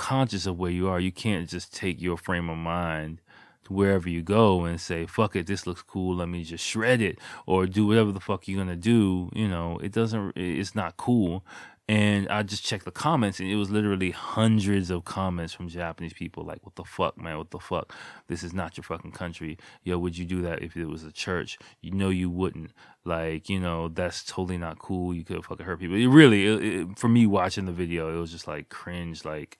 conscious 0.00 0.46
of 0.46 0.58
where 0.58 0.70
you 0.70 0.88
are. 0.88 0.98
You 0.98 1.12
can't 1.12 1.46
just 1.46 1.74
take 1.74 2.00
your 2.00 2.16
frame 2.16 2.48
of 2.48 2.56
mind 2.56 3.20
to 3.64 3.74
wherever 3.74 4.08
you 4.08 4.22
go 4.22 4.64
and 4.64 4.80
say, 4.80 5.04
fuck 5.04 5.36
it, 5.36 5.46
this 5.46 5.66
looks 5.66 5.82
cool, 5.82 6.16
let 6.16 6.28
me 6.28 6.42
just 6.42 6.64
shred 6.64 7.02
it 7.02 7.18
or 7.46 7.66
do 7.66 7.86
whatever 7.86 8.10
the 8.10 8.18
fuck 8.18 8.48
you're 8.48 8.58
gonna 8.58 8.76
do. 8.76 9.28
You 9.34 9.46
know, 9.46 9.78
it 9.82 9.92
doesn't, 9.92 10.32
it's 10.36 10.74
not 10.74 10.96
cool. 10.96 11.44
And 11.86 12.28
I 12.28 12.44
just 12.44 12.64
checked 12.64 12.84
the 12.84 12.92
comments, 12.92 13.40
and 13.40 13.50
it 13.50 13.56
was 13.56 13.68
literally 13.68 14.12
hundreds 14.12 14.90
of 14.90 15.04
comments 15.04 15.52
from 15.52 15.68
Japanese 15.68 16.12
people 16.12 16.44
like, 16.44 16.64
"What 16.64 16.76
the 16.76 16.84
fuck, 16.84 17.20
man? 17.20 17.36
What 17.36 17.50
the 17.50 17.58
fuck? 17.58 17.92
This 18.28 18.44
is 18.44 18.52
not 18.52 18.76
your 18.76 18.84
fucking 18.84 19.10
country. 19.10 19.58
Yo, 19.82 19.98
would 19.98 20.16
you 20.16 20.24
do 20.24 20.40
that 20.42 20.62
if 20.62 20.76
it 20.76 20.84
was 20.84 21.02
a 21.02 21.10
church? 21.10 21.58
You 21.80 21.90
know 21.90 22.08
you 22.08 22.30
wouldn't. 22.30 22.70
Like, 23.04 23.48
you 23.48 23.58
know, 23.58 23.88
that's 23.88 24.22
totally 24.24 24.56
not 24.56 24.78
cool. 24.78 25.12
You 25.12 25.24
could 25.24 25.44
fucking 25.44 25.66
hurt 25.66 25.80
people. 25.80 25.96
It 25.96 26.06
really, 26.06 26.46
it, 26.46 26.62
it, 26.62 26.98
for 26.98 27.08
me 27.08 27.26
watching 27.26 27.66
the 27.66 27.72
video, 27.72 28.16
it 28.16 28.20
was 28.20 28.30
just 28.30 28.46
like 28.46 28.68
cringe. 28.68 29.24
Like, 29.24 29.58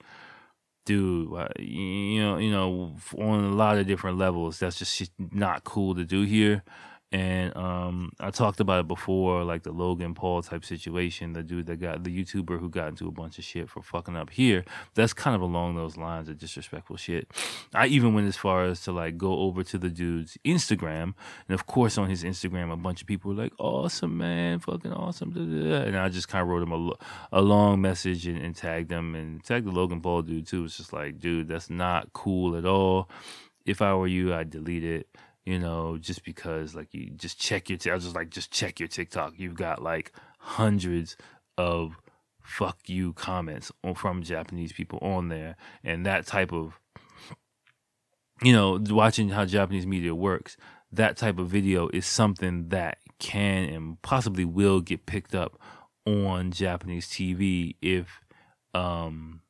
dude, 0.85 1.33
uh, 1.33 1.49
you 1.59 2.21
know, 2.21 2.39
you 2.39 2.51
know, 2.51 2.97
on 3.19 3.45
a 3.45 3.55
lot 3.55 3.79
of 3.79 3.87
different 3.87 4.19
levels, 4.19 4.59
that's 4.59 4.79
just 4.79 5.11
not 5.19 5.65
cool 5.65 5.95
to 5.95 6.05
do 6.05 6.23
here 6.23 6.63
and 7.13 7.57
um, 7.57 8.13
I 8.21 8.31
talked 8.31 8.61
about 8.61 8.81
it 8.81 8.89
before, 8.89 9.43
like 9.43 9.65
the 9.65 9.73
Logan 9.73 10.15
Paul 10.15 10.43
type 10.43 10.65
situation, 10.65 11.33
the 11.33 11.43
dude 11.43 11.67
that 11.67 11.81
got 11.81 12.05
the 12.05 12.11
YouTuber 12.11 12.61
who 12.61 12.69
got 12.69 12.87
into 12.89 13.09
a 13.09 13.11
bunch 13.11 13.37
of 13.37 13.45
shit 13.45 13.69
for 13.69 13.83
fucking 13.83 14.17
up 14.17 14.31
here. 14.31 14.65
That's 14.95 15.13
kind 15.13 15.35
of 15.35 15.43
along 15.43 15.75
those 15.75 15.97
lines 15.97 16.29
of 16.29 16.39
disrespectful 16.39 16.97
shit. 16.97 17.29
I 17.75 17.89
even 17.89 18.15
went 18.15 18.29
as 18.29 18.37
far 18.37 18.65
as 18.65 18.83
to 18.83 18.93
like 18.93 19.19
go 19.19 19.41
over 19.41 19.65
to 19.65 19.79
the 19.79 19.89
dude's 19.89 20.39
Instagram, 20.45 21.15
and 21.49 21.55
of 21.55 21.67
course 21.67 21.99
on 21.99 22.09
his 22.09 22.23
Instagram, 22.23 22.73
a 22.73 22.77
bunch 22.77 23.01
of 23.01 23.09
people 23.09 23.35
were 23.35 23.43
like, 23.43 23.55
"Awesome, 23.59 24.17
man, 24.17 24.61
fucking 24.61 24.93
awesome," 24.93 25.37
and 25.37 25.97
I 25.97 26.09
just 26.11 26.29
kind 26.29 26.43
of 26.43 26.49
wrote 26.49 26.63
him 26.63 26.73
a, 26.73 26.93
a 27.33 27.43
long 27.43 27.81
message 27.81 28.29
and, 28.29 28.39
and 28.39 28.55
tagged 28.55 28.93
him 28.93 29.17
and 29.17 29.43
tagged 29.43 29.67
the 29.67 29.73
Logan 29.73 30.01
Paul 30.01 30.23
dude 30.23 30.47
too. 30.47 30.65
It's 30.65 30.77
just 30.77 30.93
like, 30.93 31.19
dude, 31.19 31.49
that's 31.49 31.71
not 31.71 32.13
cool 32.13 32.57
at 32.57 32.65
all. 32.65 33.09
If 33.67 33.83
I 33.83 33.95
were 33.95 34.07
you, 34.07 34.33
I'd 34.33 34.51
delete 34.51 34.85
it 34.85 35.09
you 35.45 35.59
know, 35.59 35.99
just 35.99 36.25
because 36.25 36.75
like 36.75 36.93
you 36.93 37.11
just 37.11 37.39
check 37.39 37.69
your, 37.69 37.79
t- 37.79 37.91
I 37.91 37.95
was 37.95 38.05
just 38.05 38.17
like, 38.17 38.31
just 38.31 38.51
check 38.51 38.79
your 38.79 38.89
TikTok. 38.89 39.35
You've 39.37 39.55
got 39.55 39.83
like 39.83 40.13
hundreds 40.39 41.17
of 41.59 41.97
fuck 42.43 42.79
you 42.89 43.13
comments 43.13 43.71
on, 43.85 43.95
from 43.95 44.23
Japanese 44.23 44.73
people 44.73 44.99
on 45.03 45.29
there. 45.29 45.57
And 45.85 46.05
that 46.07 46.27
type 46.27 46.53
of 46.53 46.79
you 48.43 48.53
know, 48.53 48.83
watching 48.89 49.29
how 49.29 49.45
Japanese 49.45 49.87
media 49.87 50.15
works, 50.15 50.57
that 50.93 51.17
type 51.17 51.39
of 51.39 51.49
video 51.49 51.89
is 51.93 52.07
something 52.07 52.69
that 52.71 52.99
can 53.19 53.65
and 53.65 54.01
possibly 54.03 54.45
will 54.45 54.81
get 54.81 55.07
picked 55.07 55.35
up 55.35 55.61
on 56.07 56.51
Japanese 56.51 57.07
TV 57.07 57.77
if 57.83 58.21
um 58.73 59.43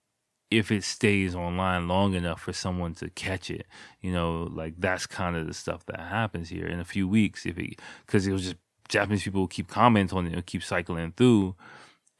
if 0.51 0.73
it 0.73 0.83
stays 0.83 1.35
online 1.35 1.87
long 1.87 2.15
enough 2.15 2.43
for 2.43 2.53
someone 2.53 2.95
to 2.95 3.11
catch 3.11 3.51
it. 3.51 3.67
You 4.01 4.13
know, 4.13 4.49
like 4.51 4.75
that's 4.79 5.07
kind 5.07 5.37
of 5.37 5.47
the 5.47 5.55
stuff 5.55 5.87
that 5.87 6.01
happens 6.01 6.49
here 6.49 6.67
in 6.67 6.81
a 6.81 6.85
few 6.85 7.07
weeks 7.07 7.47
if 7.47 7.59
it 7.59 7.81
cuz 8.07 8.27
it 8.27 8.33
was 8.33 8.43
just 8.43 8.57
Japanese 8.89 9.23
people 9.23 9.47
keep 9.47 9.69
commenting 9.69 10.19
on 10.19 10.27
it 10.27 10.33
and 10.33 10.47
keep 10.47 10.63
cycling 10.63 11.13
through 11.13 11.55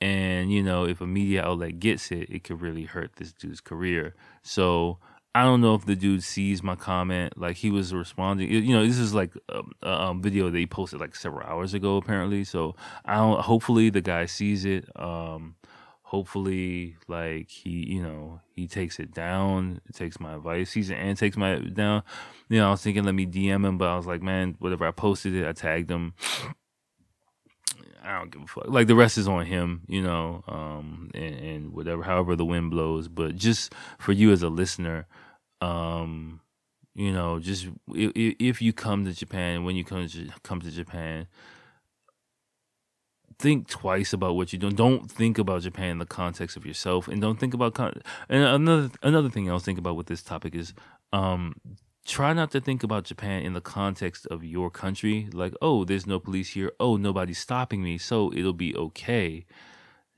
and 0.01 0.51
you 0.53 0.63
know, 0.63 0.85
if 0.87 1.01
a 1.01 1.07
media 1.07 1.45
outlet 1.45 1.79
gets 1.79 2.11
it, 2.11 2.31
it 2.31 2.45
could 2.45 2.61
really 2.61 2.85
hurt 2.85 3.17
this 3.17 3.33
dude's 3.33 3.61
career. 3.61 4.15
So 4.43 4.99
I 5.35 5.45
don't 5.45 5.61
know 5.61 5.75
if 5.75 5.85
the 5.85 5.95
dude 5.95 6.25
sees 6.25 6.63
my 6.63 6.75
comment. 6.75 7.39
Like 7.39 7.57
he 7.57 7.71
was 7.71 7.93
responding. 7.93 8.51
You 8.51 8.75
know, 8.75 8.87
this 8.87 8.99
is 8.99 9.15
like 9.15 9.33
a, 9.49 9.63
a 9.83 10.15
video 10.15 10.51
that 10.51 10.59
he 10.59 10.67
posted 10.67 11.01
like 11.01 11.15
several 11.15 11.47
hours 11.47 11.75
ago, 11.75 11.97
apparently. 11.99 12.45
So 12.45 12.75
I 13.05 13.17
don't. 13.17 13.41
Hopefully, 13.41 13.91
the 13.91 14.01
guy 14.01 14.27
sees 14.27 14.65
it. 14.65 14.89
Um, 14.97 15.55
hopefully, 16.11 16.97
like 17.07 17.49
he, 17.49 17.71
you 17.71 18.03
know, 18.03 18.41
he 18.57 18.67
takes 18.67 18.99
it 18.99 19.15
down. 19.15 19.81
Takes 19.95 20.19
my 20.19 20.35
advice. 20.35 20.73
he's 20.73 20.91
it 20.91 20.97
and 20.97 21.17
takes 21.17 21.37
my 21.37 21.55
down. 21.61 22.03
You 22.49 22.59
know, 22.59 22.67
I 22.67 22.71
was 22.73 22.83
thinking 22.83 23.05
let 23.05 23.15
me 23.15 23.27
DM 23.27 23.65
him, 23.65 23.79
but 23.79 23.87
I 23.87 23.97
was 23.97 24.09
like, 24.09 24.21
man, 24.21 24.57
whatever. 24.59 24.85
I 24.87 24.91
posted 24.91 25.35
it. 25.35 25.47
I 25.47 25.53
tagged 25.53 25.89
him. 25.89 26.15
I 28.03 28.19
don't 28.19 28.33
give 28.33 28.43
a 28.43 28.47
fuck. 28.49 28.65
Like 28.67 28.89
the 28.89 28.97
rest 28.97 29.19
is 29.19 29.29
on 29.29 29.47
him, 29.47 29.83
you 29.87 30.03
know, 30.03 30.43
um, 30.49 31.13
and, 31.15 31.35
and 31.37 31.73
whatever, 31.73 32.03
however 32.03 32.35
the 32.35 32.45
wind 32.45 32.73
blows. 32.73 33.07
But 33.07 33.37
just 33.37 33.73
for 34.01 34.11
you 34.13 34.33
as 34.33 34.43
a 34.43 34.49
listener, 34.49 35.07
um, 35.61 36.41
you 36.97 37.13
know, 37.13 37.39
just 37.39 37.69
if, 37.95 38.13
if 38.41 38.61
you 38.61 38.73
come 38.73 39.05
to 39.05 39.13
Japan, 39.13 39.63
when 39.63 39.77
you 39.77 39.85
come 39.85 40.09
to 40.09 40.29
come 40.43 40.61
to 40.61 40.73
Japan, 40.73 41.29
think 43.41 43.69
twice 43.69 44.13
about 44.13 44.37
what 44.37 44.53
you're 44.53 44.61
doing. 44.61 44.75
Don't 44.75 45.11
think 45.11 45.39
about 45.39 45.63
Japan 45.63 45.91
in 45.91 45.99
the 45.99 46.07
context 46.07 46.57
of 46.57 46.67
yourself, 46.67 47.09
and 47.09 47.21
don't 47.21 47.41
think 47.41 47.55
about. 47.55 47.75
Con- 47.75 48.03
and 48.29 48.45
another 48.45 48.91
another 49.03 49.31
thing 49.31 49.51
I 49.51 49.55
was 49.55 49.65
thinking 49.65 49.83
about 49.83 49.97
with 49.97 50.07
this 50.07 50.23
topic 50.23 50.55
is, 50.55 50.75
um, 51.13 51.55
try 52.07 52.33
not 52.33 52.51
to 52.53 52.61
think 52.61 52.83
about 52.83 53.05
Japan 53.05 53.43
in 53.43 53.55
the 53.55 53.61
context 53.61 54.27
of 54.27 54.45
your 54.45 54.71
country. 54.71 55.29
Like, 55.33 55.55
oh, 55.61 55.85
there's 55.85 56.07
no 56.07 56.21
police 56.21 56.51
here. 56.51 56.73
Oh, 56.79 56.97
nobody's 56.97 57.39
stopping 57.39 57.83
me, 57.83 57.99
so 57.99 58.33
it'll 58.33 58.53
be 58.53 58.77
okay. 58.77 59.47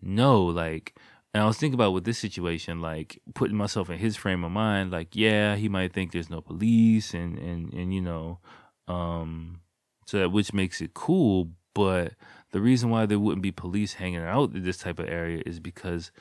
No, 0.00 0.42
like 0.42 0.94
and 1.34 1.42
I 1.42 1.46
was 1.46 1.56
thinking 1.56 1.74
about 1.74 1.94
with 1.94 2.04
this 2.04 2.18
situation, 2.18 2.80
like 2.82 3.20
putting 3.34 3.56
myself 3.56 3.88
in 3.88 3.98
his 3.98 4.16
frame 4.16 4.44
of 4.44 4.50
mind, 4.52 4.90
like, 4.90 5.16
yeah, 5.16 5.56
he 5.56 5.68
might 5.68 5.92
think 5.92 6.12
there's 6.12 6.28
no 6.28 6.42
police 6.42 7.14
and, 7.14 7.38
and, 7.38 7.72
and, 7.72 7.94
you 7.94 8.02
know, 8.02 8.38
um, 8.86 9.60
so 10.06 10.18
that 10.18 10.30
which 10.30 10.52
makes 10.52 10.82
it 10.82 10.92
cool. 10.92 11.52
But 11.74 12.12
the 12.52 12.60
reason 12.60 12.90
why 12.90 13.06
there 13.06 13.18
wouldn't 13.18 13.42
be 13.42 13.50
police 13.50 13.94
hanging 13.94 14.20
out 14.20 14.54
in 14.54 14.62
this 14.62 14.78
type 14.78 14.98
of 14.98 15.08
area 15.08 15.42
is 15.44 15.58
because 15.58 16.12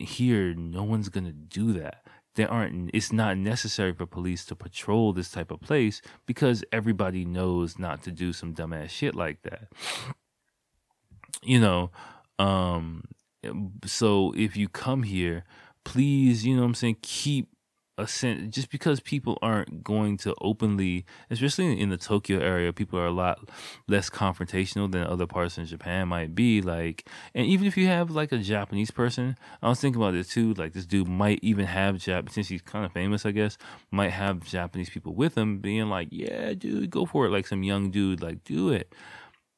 here, 0.00 0.54
no 0.54 0.82
one's 0.82 1.08
going 1.08 1.24
to 1.24 1.32
do 1.32 1.72
that. 1.74 2.04
There 2.34 2.50
aren't, 2.50 2.90
it's 2.94 3.12
not 3.12 3.36
necessary 3.36 3.92
for 3.92 4.06
police 4.06 4.44
to 4.46 4.54
patrol 4.54 5.12
this 5.12 5.30
type 5.30 5.50
of 5.50 5.60
place 5.60 6.00
because 6.26 6.64
everybody 6.72 7.24
knows 7.24 7.78
not 7.78 8.02
to 8.04 8.10
do 8.10 8.32
some 8.32 8.54
dumbass 8.54 8.90
shit 8.90 9.14
like 9.14 9.42
that. 9.42 9.68
You 11.42 11.60
know, 11.60 11.90
um, 12.38 13.04
so 13.84 14.32
if 14.36 14.56
you 14.56 14.68
come 14.68 15.02
here, 15.02 15.44
please, 15.84 16.46
you 16.46 16.54
know 16.54 16.62
what 16.62 16.68
I'm 16.68 16.74
saying, 16.74 16.98
keep 17.02 17.48
a 17.98 18.06
sense 18.06 18.54
just 18.54 18.70
because 18.70 19.00
people 19.00 19.38
aren't 19.42 19.84
going 19.84 20.16
to 20.16 20.34
openly 20.40 21.04
especially 21.30 21.78
in 21.78 21.90
the 21.90 21.98
Tokyo 21.98 22.38
area 22.38 22.72
people 22.72 22.98
are 22.98 23.06
a 23.06 23.12
lot 23.12 23.50
less 23.86 24.08
confrontational 24.08 24.90
than 24.90 25.06
other 25.06 25.26
parts 25.26 25.58
in 25.58 25.66
Japan 25.66 26.08
might 26.08 26.34
be 26.34 26.62
like 26.62 27.06
and 27.34 27.46
even 27.46 27.66
if 27.66 27.76
you 27.76 27.86
have 27.88 28.10
like 28.10 28.32
a 28.32 28.38
Japanese 28.38 28.90
person 28.90 29.36
I 29.60 29.68
was 29.68 29.78
thinking 29.78 30.00
about 30.00 30.14
this 30.14 30.28
too 30.28 30.54
like 30.54 30.72
this 30.72 30.86
dude 30.86 31.06
might 31.06 31.40
even 31.42 31.66
have 31.66 31.96
Jap 31.96 32.30
since 32.30 32.48
he's 32.48 32.62
kind 32.62 32.86
of 32.86 32.92
famous 32.92 33.26
I 33.26 33.32
guess 33.32 33.58
might 33.90 34.10
have 34.10 34.44
Japanese 34.44 34.88
people 34.88 35.14
with 35.14 35.36
him 35.36 35.58
being 35.58 35.90
like 35.90 36.08
yeah 36.10 36.54
dude 36.54 36.88
go 36.88 37.04
for 37.04 37.26
it 37.26 37.30
like 37.30 37.46
some 37.46 37.62
young 37.62 37.90
dude 37.90 38.22
like 38.22 38.42
do 38.42 38.70
it 38.70 38.94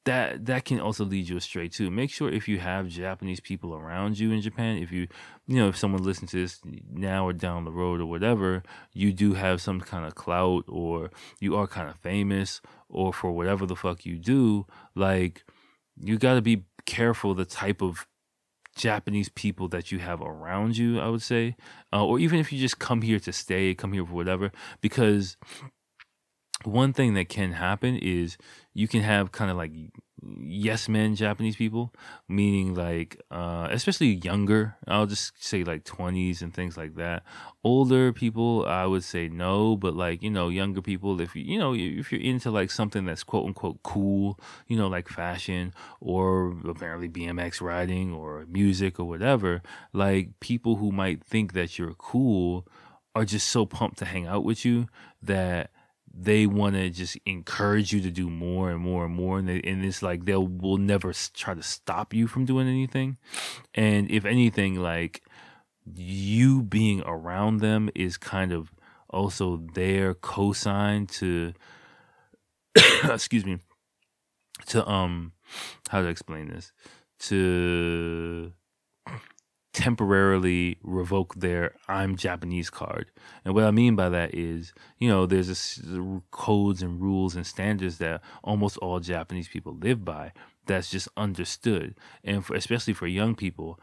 that 0.04 0.46
that 0.46 0.64
can 0.64 0.80
also 0.80 1.04
lead 1.04 1.28
you 1.28 1.36
astray 1.36 1.68
too. 1.68 1.90
Make 1.90 2.10
sure 2.10 2.30
if 2.30 2.46
you 2.46 2.58
have 2.58 2.88
Japanese 2.88 3.40
people 3.40 3.74
around 3.74 4.18
you 4.18 4.32
in 4.32 4.40
Japan, 4.40 4.78
if 4.78 4.92
you 4.92 5.08
you 5.46 5.56
know 5.56 5.68
if 5.68 5.76
someone 5.76 6.02
listens 6.02 6.30
to 6.32 6.40
this 6.40 6.60
now 6.92 7.26
or 7.26 7.32
down 7.32 7.64
the 7.64 7.72
road 7.72 8.00
or 8.00 8.06
whatever, 8.06 8.62
you 8.92 9.12
do 9.12 9.34
have 9.34 9.60
some 9.60 9.80
kind 9.80 10.04
of 10.04 10.14
clout 10.14 10.64
or 10.68 11.10
you 11.40 11.56
are 11.56 11.66
kind 11.66 11.88
of 11.88 11.96
famous 11.96 12.60
or 12.88 13.12
for 13.12 13.32
whatever 13.32 13.66
the 13.66 13.76
fuck 13.76 14.04
you 14.04 14.18
do, 14.18 14.66
like 14.94 15.44
you 16.00 16.18
got 16.18 16.34
to 16.34 16.42
be 16.42 16.64
careful 16.86 17.34
the 17.34 17.44
type 17.44 17.80
of 17.80 18.06
Japanese 18.76 19.28
people 19.28 19.68
that 19.68 19.90
you 19.92 20.00
have 20.00 20.20
around 20.20 20.76
you. 20.76 21.00
I 21.00 21.08
would 21.08 21.22
say, 21.22 21.56
uh, 21.92 22.04
or 22.04 22.18
even 22.18 22.40
if 22.40 22.52
you 22.52 22.58
just 22.58 22.78
come 22.78 23.02
here 23.02 23.20
to 23.20 23.32
stay, 23.32 23.74
come 23.74 23.92
here 23.92 24.04
for 24.04 24.12
whatever, 24.12 24.50
because 24.80 25.36
one 26.66 26.92
thing 26.92 27.14
that 27.14 27.28
can 27.28 27.52
happen 27.52 27.96
is 27.96 28.36
you 28.72 28.88
can 28.88 29.02
have 29.02 29.32
kind 29.32 29.50
of 29.50 29.56
like 29.56 29.72
yes 30.40 30.88
men 30.88 31.14
Japanese 31.14 31.56
people, 31.56 31.92
meaning 32.28 32.74
like 32.74 33.20
uh, 33.30 33.68
especially 33.70 34.08
younger. 34.08 34.76
I'll 34.86 35.06
just 35.06 35.42
say 35.42 35.64
like 35.64 35.84
twenties 35.84 36.42
and 36.42 36.52
things 36.52 36.76
like 36.76 36.94
that. 36.96 37.22
Older 37.62 38.12
people, 38.12 38.64
I 38.66 38.86
would 38.86 39.04
say 39.04 39.28
no, 39.28 39.76
but 39.76 39.94
like 39.94 40.22
you 40.22 40.30
know 40.30 40.48
younger 40.48 40.82
people, 40.82 41.20
if 41.20 41.34
you 41.36 41.42
you 41.42 41.58
know 41.58 41.74
if 41.74 42.10
you're 42.10 42.20
into 42.20 42.50
like 42.50 42.70
something 42.70 43.04
that's 43.04 43.24
quote 43.24 43.46
unquote 43.46 43.82
cool, 43.82 44.38
you 44.66 44.76
know 44.76 44.88
like 44.88 45.08
fashion 45.08 45.74
or 46.00 46.56
apparently 46.66 47.08
BMX 47.08 47.60
riding 47.60 48.12
or 48.12 48.46
music 48.48 48.98
or 48.98 49.04
whatever, 49.04 49.62
like 49.92 50.40
people 50.40 50.76
who 50.76 50.92
might 50.92 51.22
think 51.24 51.52
that 51.52 51.78
you're 51.78 51.94
cool 51.94 52.66
are 53.14 53.24
just 53.24 53.48
so 53.48 53.64
pumped 53.64 53.98
to 53.98 54.04
hang 54.04 54.26
out 54.26 54.44
with 54.44 54.64
you 54.64 54.88
that 55.22 55.70
they 56.16 56.46
want 56.46 56.76
to 56.76 56.90
just 56.90 57.18
encourage 57.26 57.92
you 57.92 58.00
to 58.00 58.10
do 58.10 58.30
more 58.30 58.70
and 58.70 58.80
more 58.80 59.04
and 59.04 59.14
more 59.14 59.38
and, 59.38 59.48
they, 59.48 59.60
and 59.62 59.84
it's 59.84 60.02
like 60.02 60.24
they'll 60.24 60.46
will 60.46 60.76
never 60.76 61.12
try 61.34 61.54
to 61.54 61.62
stop 61.62 62.14
you 62.14 62.26
from 62.26 62.44
doing 62.44 62.68
anything. 62.68 63.18
And 63.74 64.10
if 64.10 64.24
anything 64.24 64.76
like 64.76 65.22
you 65.84 66.62
being 66.62 67.02
around 67.04 67.58
them 67.58 67.90
is 67.94 68.16
kind 68.16 68.52
of 68.52 68.70
also 69.10 69.64
their 69.74 70.14
cosign 70.14 71.10
to 71.18 71.52
excuse 73.04 73.44
me 73.44 73.58
to 74.66 74.88
um 74.88 75.32
how 75.88 76.00
to 76.00 76.08
explain 76.08 76.48
this? 76.48 76.72
To 77.20 78.52
temporarily 79.74 80.78
revoke 80.82 81.34
their 81.34 81.74
I'm 81.88 82.16
Japanese 82.16 82.70
card. 82.70 83.10
And 83.44 83.54
what 83.54 83.64
I 83.64 83.72
mean 83.72 83.96
by 83.96 84.08
that 84.08 84.32
is, 84.32 84.72
you 84.98 85.08
know, 85.08 85.26
there's 85.26 85.48
this 85.48 85.82
codes 86.30 86.80
and 86.80 87.00
rules 87.02 87.34
and 87.34 87.46
standards 87.46 87.98
that 87.98 88.22
almost 88.42 88.78
all 88.78 89.00
Japanese 89.00 89.48
people 89.48 89.76
live 89.76 90.04
by 90.04 90.32
that's 90.66 90.90
just 90.90 91.08
understood. 91.16 91.96
And 92.22 92.46
for, 92.46 92.54
especially 92.54 92.94
for 92.94 93.08
young 93.08 93.34
people, 93.34 93.80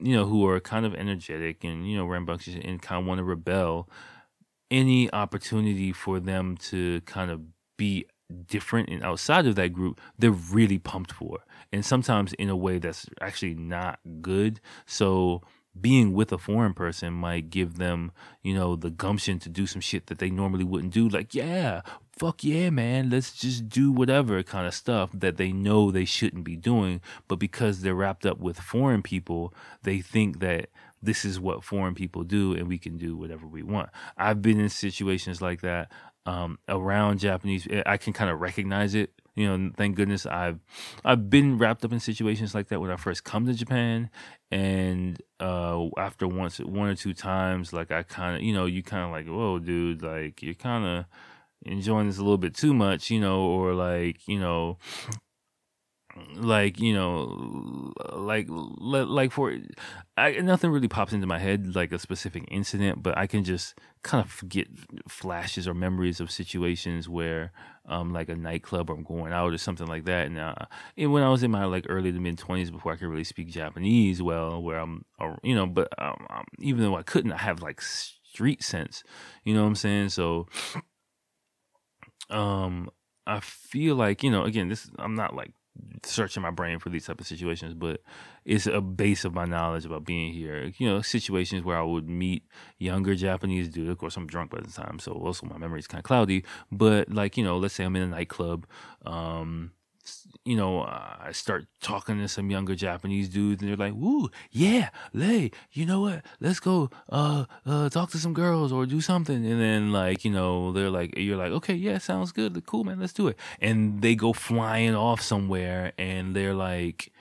you 0.00 0.14
know, 0.14 0.24
who 0.26 0.46
are 0.46 0.60
kind 0.60 0.86
of 0.86 0.94
energetic 0.94 1.64
and, 1.64 1.90
you 1.90 1.96
know, 1.96 2.06
rambunctious 2.06 2.54
and 2.54 2.80
kind 2.80 3.00
of 3.00 3.06
want 3.06 3.18
to 3.18 3.24
rebel, 3.24 3.90
any 4.70 5.12
opportunity 5.12 5.92
for 5.92 6.20
them 6.20 6.56
to 6.56 7.00
kind 7.02 7.30
of 7.30 7.40
be 7.76 8.06
different 8.46 8.88
and 8.88 9.02
outside 9.02 9.46
of 9.46 9.56
that 9.56 9.72
group, 9.72 10.00
they're 10.18 10.30
really 10.30 10.78
pumped 10.78 11.12
for. 11.12 11.40
And 11.72 11.84
sometimes 11.84 12.32
in 12.34 12.48
a 12.48 12.56
way 12.56 12.78
that's 12.78 13.06
actually 13.20 13.54
not 13.54 13.98
good. 14.20 14.60
So 14.86 15.42
being 15.80 16.12
with 16.12 16.32
a 16.32 16.38
foreign 16.38 16.74
person 16.74 17.14
might 17.14 17.48
give 17.48 17.78
them, 17.78 18.12
you 18.42 18.54
know, 18.54 18.76
the 18.76 18.90
gumption 18.90 19.38
to 19.38 19.48
do 19.48 19.66
some 19.66 19.80
shit 19.80 20.06
that 20.06 20.18
they 20.18 20.30
normally 20.30 20.64
wouldn't 20.64 20.92
do. 20.92 21.08
Like, 21.08 21.34
yeah, 21.34 21.80
fuck 22.16 22.44
yeah, 22.44 22.68
man, 22.70 23.08
let's 23.08 23.32
just 23.32 23.68
do 23.68 23.90
whatever 23.90 24.42
kind 24.42 24.66
of 24.66 24.74
stuff 24.74 25.10
that 25.14 25.38
they 25.38 25.50
know 25.50 25.90
they 25.90 26.04
shouldn't 26.04 26.44
be 26.44 26.56
doing. 26.56 27.00
But 27.26 27.36
because 27.36 27.80
they're 27.80 27.94
wrapped 27.94 28.26
up 28.26 28.38
with 28.38 28.58
foreign 28.58 29.02
people, 29.02 29.54
they 29.82 30.00
think 30.00 30.40
that 30.40 30.68
this 31.02 31.24
is 31.24 31.40
what 31.40 31.64
foreign 31.64 31.94
people 31.94 32.22
do 32.22 32.52
and 32.52 32.68
we 32.68 32.78
can 32.78 32.96
do 32.96 33.16
whatever 33.16 33.46
we 33.46 33.62
want. 33.62 33.90
I've 34.16 34.42
been 34.42 34.60
in 34.60 34.68
situations 34.68 35.40
like 35.40 35.62
that 35.62 35.90
um, 36.26 36.58
around 36.68 37.18
Japanese. 37.18 37.66
Eh, 37.68 37.82
I 37.84 37.96
can 37.96 38.12
kind 38.12 38.30
of 38.30 38.40
recognize 38.40 38.94
it. 38.94 39.12
You 39.34 39.48
know, 39.48 39.70
thank 39.76 39.96
goodness 39.96 40.26
I've 40.26 40.60
I've 41.04 41.30
been 41.30 41.56
wrapped 41.56 41.84
up 41.84 41.92
in 41.92 42.00
situations 42.00 42.54
like 42.54 42.68
that 42.68 42.80
when 42.80 42.90
I 42.90 42.96
first 42.96 43.24
come 43.24 43.46
to 43.46 43.54
Japan, 43.54 44.10
and 44.50 45.20
uh, 45.40 45.86
after 45.96 46.28
once 46.28 46.58
one 46.58 46.88
or 46.88 46.94
two 46.94 47.14
times, 47.14 47.72
like 47.72 47.90
I 47.90 48.02
kind 48.02 48.36
of 48.36 48.42
you 48.42 48.52
know 48.52 48.66
you 48.66 48.82
kind 48.82 49.04
of 49.04 49.10
like 49.10 49.26
whoa 49.26 49.58
dude 49.58 50.02
like 50.02 50.42
you're 50.42 50.54
kind 50.54 50.84
of 50.84 51.04
enjoying 51.64 52.08
this 52.08 52.18
a 52.18 52.22
little 52.22 52.38
bit 52.38 52.54
too 52.54 52.74
much, 52.74 53.10
you 53.10 53.20
know, 53.20 53.40
or 53.40 53.72
like 53.72 54.28
you 54.28 54.38
know 54.38 54.78
like 56.36 56.78
you 56.78 56.94
know 56.94 57.92
like 58.12 58.46
like 58.48 59.32
for 59.32 59.56
I, 60.16 60.32
nothing 60.32 60.70
really 60.70 60.88
pops 60.88 61.12
into 61.12 61.26
my 61.26 61.38
head 61.38 61.74
like 61.74 61.92
a 61.92 61.98
specific 61.98 62.44
incident 62.48 63.02
but 63.02 63.16
i 63.16 63.26
can 63.26 63.44
just 63.44 63.78
kind 64.02 64.24
of 64.24 64.48
get 64.48 64.68
flashes 65.08 65.66
or 65.66 65.74
memories 65.74 66.20
of 66.20 66.30
situations 66.30 67.08
where 67.08 67.52
um 67.86 68.12
like 68.12 68.28
a 68.28 68.36
nightclub 68.36 68.90
or 68.90 68.94
i'm 68.94 69.02
going 69.02 69.32
out 69.32 69.52
or 69.52 69.58
something 69.58 69.86
like 69.86 70.04
that. 70.04 70.26
And, 70.26 70.38
uh, 70.38 70.54
and 70.96 71.12
when 71.12 71.22
i 71.22 71.28
was 71.28 71.42
in 71.42 71.50
my 71.50 71.64
like 71.64 71.86
early 71.88 72.12
to 72.12 72.18
mid 72.18 72.36
20s 72.38 72.70
before 72.70 72.92
i 72.92 72.96
could 72.96 73.08
really 73.08 73.24
speak 73.24 73.48
japanese 73.48 74.22
well 74.22 74.62
where 74.62 74.78
i'm 74.78 75.04
or, 75.18 75.38
you 75.42 75.54
know 75.54 75.66
but 75.66 75.88
um, 75.98 76.26
um, 76.30 76.44
even 76.60 76.82
though 76.82 76.96
i 76.96 77.02
couldn't 77.02 77.32
i 77.32 77.38
have 77.38 77.60
like 77.62 77.80
street 77.80 78.62
sense 78.62 79.02
you 79.44 79.54
know 79.54 79.62
what 79.62 79.68
i'm 79.68 79.74
saying? 79.74 80.08
So 80.10 80.46
um 82.30 82.90
I 83.26 83.40
feel 83.40 83.94
like 83.94 84.22
you 84.22 84.30
know 84.30 84.44
again 84.44 84.68
this 84.68 84.90
I'm 84.98 85.14
not 85.14 85.34
like 85.34 85.52
searching 86.04 86.42
my 86.42 86.50
brain 86.50 86.78
for 86.78 86.88
these 86.88 87.06
type 87.06 87.20
of 87.20 87.26
situations, 87.26 87.74
but 87.74 88.00
it's 88.44 88.66
a 88.66 88.80
base 88.80 89.24
of 89.24 89.34
my 89.34 89.44
knowledge 89.44 89.84
about 89.84 90.04
being 90.04 90.32
here. 90.32 90.72
You 90.76 90.88
know, 90.88 91.02
situations 91.02 91.64
where 91.64 91.76
I 91.76 91.82
would 91.82 92.08
meet 92.08 92.44
younger 92.78 93.14
Japanese 93.14 93.68
dudes. 93.68 93.90
Of 93.90 93.98
course, 93.98 94.16
I'm 94.16 94.26
drunk 94.26 94.50
by 94.50 94.60
the 94.60 94.70
time, 94.70 94.98
so 94.98 95.12
also 95.12 95.46
my 95.46 95.58
memory 95.58 95.78
is 95.78 95.86
kind 95.86 96.00
of 96.00 96.04
cloudy. 96.04 96.44
But 96.70 97.10
like, 97.10 97.36
you 97.36 97.44
know, 97.44 97.56
let's 97.58 97.74
say 97.74 97.84
I'm 97.84 97.96
in 97.96 98.02
a 98.02 98.06
nightclub. 98.06 98.66
Um, 99.04 99.72
you 100.44 100.56
know, 100.56 100.80
I 100.82 101.30
start 101.32 101.66
talking 101.80 102.18
to 102.18 102.28
some 102.28 102.50
younger 102.50 102.74
Japanese 102.74 103.28
dudes, 103.28 103.62
and 103.62 103.70
they're 103.70 103.76
like, 103.76 103.94
"Woo, 103.94 104.30
yeah, 104.50 104.90
Lay, 105.12 105.50
you 105.72 105.86
know 105.86 106.00
what? 106.00 106.24
Let's 106.40 106.60
go, 106.60 106.90
uh, 107.08 107.44
uh, 107.64 107.88
talk 107.88 108.10
to 108.10 108.18
some 108.18 108.34
girls 108.34 108.72
or 108.72 108.86
do 108.86 109.00
something." 109.00 109.46
And 109.46 109.60
then, 109.60 109.92
like, 109.92 110.24
you 110.24 110.30
know, 110.32 110.72
they're 110.72 110.90
like, 110.90 111.16
"You're 111.16 111.36
like, 111.36 111.52
okay, 111.52 111.74
yeah, 111.74 111.98
sounds 111.98 112.32
good, 112.32 112.64
cool, 112.66 112.84
man, 112.84 112.98
let's 113.00 113.12
do 113.12 113.28
it." 113.28 113.36
And 113.60 114.02
they 114.02 114.14
go 114.14 114.32
flying 114.32 114.94
off 114.94 115.20
somewhere, 115.20 115.92
and 115.98 116.34
they're 116.34 116.54
like, 116.54 117.12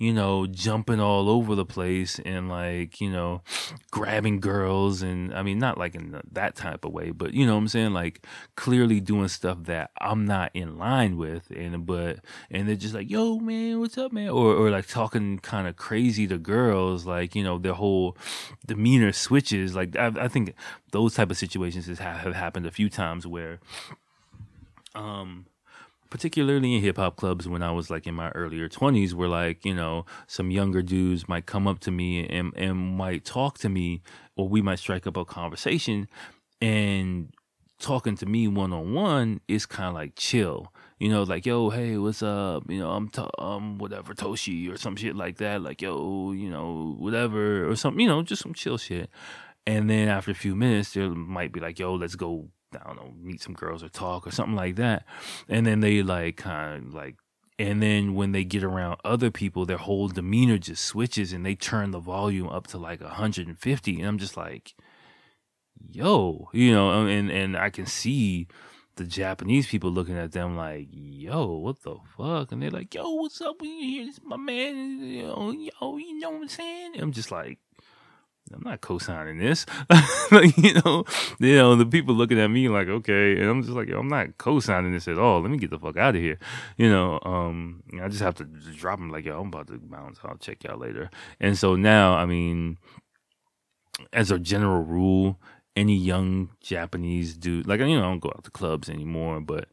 you 0.00 0.14
know, 0.14 0.46
jumping 0.46 0.98
all 0.98 1.28
over 1.28 1.54
the 1.54 1.66
place 1.66 2.18
and 2.24 2.48
like, 2.48 3.02
you 3.02 3.10
know, 3.10 3.42
grabbing 3.90 4.40
girls 4.40 5.02
and 5.02 5.32
I 5.34 5.42
mean 5.42 5.58
not 5.58 5.76
like 5.76 5.94
in 5.94 6.18
that 6.32 6.56
type 6.56 6.86
of 6.86 6.92
way, 6.92 7.10
but 7.10 7.34
you 7.34 7.44
know 7.44 7.52
what 7.52 7.58
I'm 7.58 7.68
saying, 7.68 7.92
like 7.92 8.26
clearly 8.56 8.98
doing 8.98 9.28
stuff 9.28 9.58
that 9.64 9.90
I'm 10.00 10.24
not 10.24 10.52
in 10.54 10.78
line 10.78 11.18
with 11.18 11.50
and 11.54 11.84
but 11.84 12.20
and 12.50 12.66
they're 12.66 12.76
just 12.76 12.94
like, 12.94 13.10
"Yo, 13.10 13.38
man, 13.40 13.78
what's 13.78 13.98
up, 13.98 14.10
man?" 14.10 14.30
or 14.30 14.54
or 14.54 14.70
like 14.70 14.86
talking 14.86 15.38
kind 15.38 15.68
of 15.68 15.76
crazy 15.76 16.26
to 16.28 16.38
girls, 16.38 17.04
like, 17.04 17.34
you 17.34 17.44
know, 17.44 17.58
their 17.58 17.74
whole 17.74 18.16
demeanor 18.66 19.12
switches. 19.12 19.76
Like 19.76 19.96
I, 19.96 20.06
I 20.18 20.28
think 20.28 20.54
those 20.92 21.14
type 21.14 21.30
of 21.30 21.36
situations 21.36 21.86
have, 21.86 21.98
have 21.98 22.34
happened 22.34 22.64
a 22.64 22.70
few 22.70 22.88
times 22.88 23.26
where 23.26 23.60
um 24.94 25.44
particularly 26.10 26.74
in 26.74 26.82
hip 26.82 26.96
hop 26.96 27.16
clubs 27.16 27.48
when 27.48 27.62
I 27.62 27.70
was 27.70 27.88
like 27.88 28.06
in 28.06 28.14
my 28.14 28.30
earlier 28.30 28.68
20s, 28.68 29.14
where 29.14 29.28
like, 29.28 29.64
you 29.64 29.74
know, 29.74 30.04
some 30.26 30.50
younger 30.50 30.82
dudes 30.82 31.28
might 31.28 31.46
come 31.46 31.66
up 31.66 31.78
to 31.80 31.90
me 31.90 32.26
and, 32.28 32.52
and 32.56 32.76
might 32.96 33.24
talk 33.24 33.58
to 33.58 33.68
me, 33.68 34.02
or 34.36 34.48
we 34.48 34.60
might 34.60 34.80
strike 34.80 35.06
up 35.06 35.16
a 35.16 35.24
conversation. 35.24 36.08
And 36.60 37.32
talking 37.78 38.14
to 38.16 38.26
me 38.26 38.46
one 38.46 38.72
on 38.72 38.92
one 38.92 39.40
is 39.48 39.64
kind 39.66 39.88
of 39.88 39.94
like 39.94 40.14
chill. 40.16 40.72
You 40.98 41.08
know, 41.08 41.22
like 41.22 41.46
yo, 41.46 41.70
hey, 41.70 41.96
what's 41.96 42.22
up? 42.22 42.64
You 42.68 42.80
know, 42.80 42.90
I'm 42.90 43.08
to- 43.10 43.40
um 43.42 43.78
whatever 43.78 44.12
Toshi 44.12 44.70
or 44.70 44.76
some 44.76 44.96
shit 44.96 45.16
like 45.16 45.38
that. 45.38 45.62
Like 45.62 45.80
yo, 45.80 46.32
you 46.32 46.50
know, 46.50 46.96
whatever 46.98 47.68
or 47.68 47.76
something. 47.76 48.00
You 48.00 48.08
know, 48.08 48.22
just 48.22 48.42
some 48.42 48.52
chill 48.52 48.76
shit. 48.76 49.08
And 49.66 49.88
then 49.88 50.08
after 50.08 50.30
a 50.30 50.34
few 50.34 50.54
minutes, 50.54 50.92
there 50.92 51.08
might 51.08 51.52
be 51.52 51.60
like, 51.60 51.78
yo, 51.78 51.94
let's 51.94 52.16
go 52.16 52.48
I 52.74 52.86
don't 52.86 52.96
know, 52.96 53.12
meet 53.20 53.42
some 53.42 53.54
girls 53.54 53.82
or 53.82 53.88
talk 53.88 54.26
or 54.26 54.30
something 54.30 54.56
like 54.56 54.76
that. 54.76 55.04
And 55.48 55.66
then 55.66 55.80
they 55.80 56.02
like 56.02 56.36
kind 56.36 56.86
of 56.86 56.94
like 56.94 57.16
and 57.58 57.82
then 57.82 58.14
when 58.14 58.32
they 58.32 58.42
get 58.42 58.64
around 58.64 59.00
other 59.04 59.30
people, 59.30 59.66
their 59.66 59.76
whole 59.76 60.08
demeanor 60.08 60.56
just 60.56 60.82
switches 60.82 61.34
and 61.34 61.44
they 61.44 61.54
turn 61.54 61.90
the 61.90 61.98
volume 61.98 62.48
up 62.48 62.66
to 62.68 62.78
like 62.78 63.02
150. 63.02 63.98
And 63.98 64.08
I'm 64.08 64.16
just 64.16 64.34
like, 64.34 64.74
yo, 65.78 66.48
you 66.54 66.72
know, 66.72 66.90
um, 66.90 67.06
and 67.06 67.30
and 67.30 67.58
I 67.58 67.68
can 67.68 67.84
see 67.84 68.48
the 68.96 69.04
Japanese 69.04 69.66
people 69.66 69.90
looking 69.90 70.16
at 70.16 70.32
them 70.32 70.56
like, 70.56 70.88
yo, 70.90 71.46
what 71.58 71.82
the 71.82 71.96
fuck? 72.16 72.50
And 72.50 72.62
they're 72.62 72.70
like, 72.70 72.94
yo, 72.94 73.10
what's 73.10 73.42
up? 73.42 73.56
You 73.60 73.78
here? 73.78 74.06
This 74.06 74.16
is 74.16 74.24
my 74.24 74.38
man. 74.38 75.18
Know, 75.18 75.50
yo, 75.52 75.98
you 75.98 76.18
know 76.18 76.30
what 76.30 76.42
I'm 76.42 76.48
saying? 76.48 76.92
I'm 76.98 77.12
just 77.12 77.30
like, 77.30 77.58
I'm 78.52 78.62
not 78.64 78.80
co-signing 78.80 79.38
this. 79.38 79.64
you 80.56 80.74
know, 80.74 81.04
you 81.38 81.56
know, 81.56 81.76
the 81.76 81.86
people 81.86 82.14
looking 82.14 82.40
at 82.40 82.48
me 82.48 82.68
like, 82.68 82.88
okay, 82.88 83.40
and 83.40 83.48
I'm 83.48 83.62
just 83.62 83.74
like, 83.74 83.88
I'm 83.90 84.08
not 84.08 84.38
co-signing 84.38 84.92
this 84.92 85.08
at 85.08 85.18
all. 85.18 85.40
Let 85.40 85.50
me 85.50 85.58
get 85.58 85.70
the 85.70 85.78
fuck 85.78 85.96
out 85.96 86.16
of 86.16 86.20
here. 86.20 86.38
You 86.76 86.90
know, 86.90 87.20
um, 87.24 87.82
I 88.02 88.08
just 88.08 88.22
have 88.22 88.34
to 88.36 88.44
drop 88.44 88.98
them 88.98 89.10
like, 89.10 89.24
yo, 89.24 89.40
I'm 89.40 89.48
about 89.48 89.68
to 89.68 89.78
bounce. 89.78 90.18
I'll 90.24 90.36
check 90.36 90.64
y'all 90.64 90.78
later. 90.78 91.10
And 91.38 91.56
so 91.56 91.76
now, 91.76 92.14
I 92.14 92.26
mean, 92.26 92.78
as 94.12 94.30
a 94.30 94.38
general 94.38 94.82
rule, 94.82 95.38
any 95.76 95.96
young 95.96 96.50
Japanese 96.60 97.36
dude, 97.36 97.66
like, 97.66 97.80
you 97.80 97.98
know, 97.98 98.00
I 98.00 98.10
don't 98.10 98.18
go 98.18 98.32
out 98.34 98.44
to 98.44 98.50
clubs 98.50 98.88
anymore, 98.90 99.40
but 99.40 99.68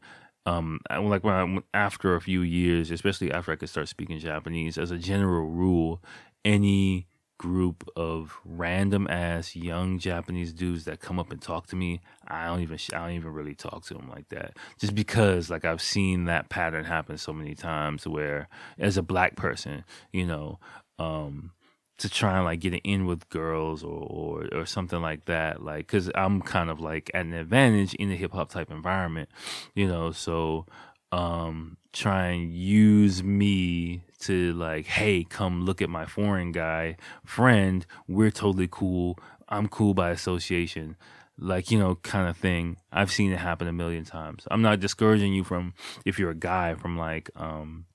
um, 0.46 0.80
like 0.90 1.24
when 1.24 1.34
I, 1.34 1.58
after 1.78 2.14
a 2.14 2.20
few 2.20 2.42
years, 2.42 2.90
especially 2.90 3.32
after 3.32 3.52
I 3.52 3.56
could 3.56 3.68
start 3.68 3.88
speaking 3.88 4.18
Japanese, 4.18 4.78
as 4.78 4.90
a 4.90 4.96
general 4.96 5.46
rule, 5.46 6.02
any 6.44 7.07
group 7.38 7.88
of 7.96 8.38
random 8.44 9.06
ass 9.08 9.54
young 9.54 9.98
Japanese 9.98 10.52
dudes 10.52 10.84
that 10.84 11.00
come 11.00 11.18
up 11.18 11.30
and 11.30 11.40
talk 11.40 11.68
to 11.68 11.76
me, 11.76 12.00
I 12.26 12.46
don't 12.46 12.60
even 12.60 12.78
I 12.92 12.98
don't 12.98 13.12
even 13.12 13.32
really 13.32 13.54
talk 13.54 13.84
to 13.86 13.94
them 13.94 14.10
like 14.10 14.28
that. 14.30 14.56
Just 14.78 14.94
because 14.94 15.48
like 15.48 15.64
I've 15.64 15.80
seen 15.80 16.24
that 16.24 16.48
pattern 16.48 16.84
happen 16.84 17.16
so 17.16 17.32
many 17.32 17.54
times 17.54 18.06
where 18.06 18.48
as 18.78 18.96
a 18.96 19.02
black 19.02 19.36
person, 19.36 19.84
you 20.12 20.26
know, 20.26 20.58
um 20.98 21.52
to 21.98 22.08
try 22.08 22.36
and 22.36 22.44
like 22.44 22.60
get 22.60 22.74
in 22.74 23.06
with 23.06 23.28
girls 23.28 23.82
or, 23.82 24.06
or 24.08 24.48
or 24.52 24.66
something 24.66 25.00
like 25.00 25.24
that 25.24 25.62
like 25.62 25.88
cuz 25.88 26.10
I'm 26.14 26.42
kind 26.42 26.70
of 26.70 26.80
like 26.80 27.10
at 27.14 27.26
an 27.26 27.34
advantage 27.34 27.94
in 27.94 28.08
the 28.08 28.16
hip 28.16 28.32
hop 28.32 28.50
type 28.50 28.70
environment, 28.70 29.28
you 29.74 29.86
know, 29.86 30.10
so 30.10 30.66
um 31.12 31.76
try 31.92 32.28
and 32.28 32.54
use 32.54 33.22
me 33.22 34.02
to 34.20 34.52
like, 34.54 34.86
hey, 34.86 35.24
come 35.24 35.64
look 35.64 35.80
at 35.80 35.90
my 35.90 36.06
foreign 36.06 36.52
guy 36.52 36.96
friend. 37.24 37.86
We're 38.06 38.30
totally 38.30 38.68
cool. 38.70 39.18
I'm 39.48 39.68
cool 39.68 39.94
by 39.94 40.10
association. 40.10 40.96
Like, 41.38 41.70
you 41.70 41.78
know, 41.78 41.96
kind 41.96 42.28
of 42.28 42.36
thing. 42.36 42.78
I've 42.92 43.12
seen 43.12 43.32
it 43.32 43.38
happen 43.38 43.68
a 43.68 43.72
million 43.72 44.04
times. 44.04 44.44
I'm 44.50 44.62
not 44.62 44.80
discouraging 44.80 45.32
you 45.32 45.44
from 45.44 45.74
if 46.04 46.18
you're 46.18 46.30
a 46.30 46.34
guy 46.34 46.74
from 46.74 46.98
like 46.98 47.30
um 47.36 47.86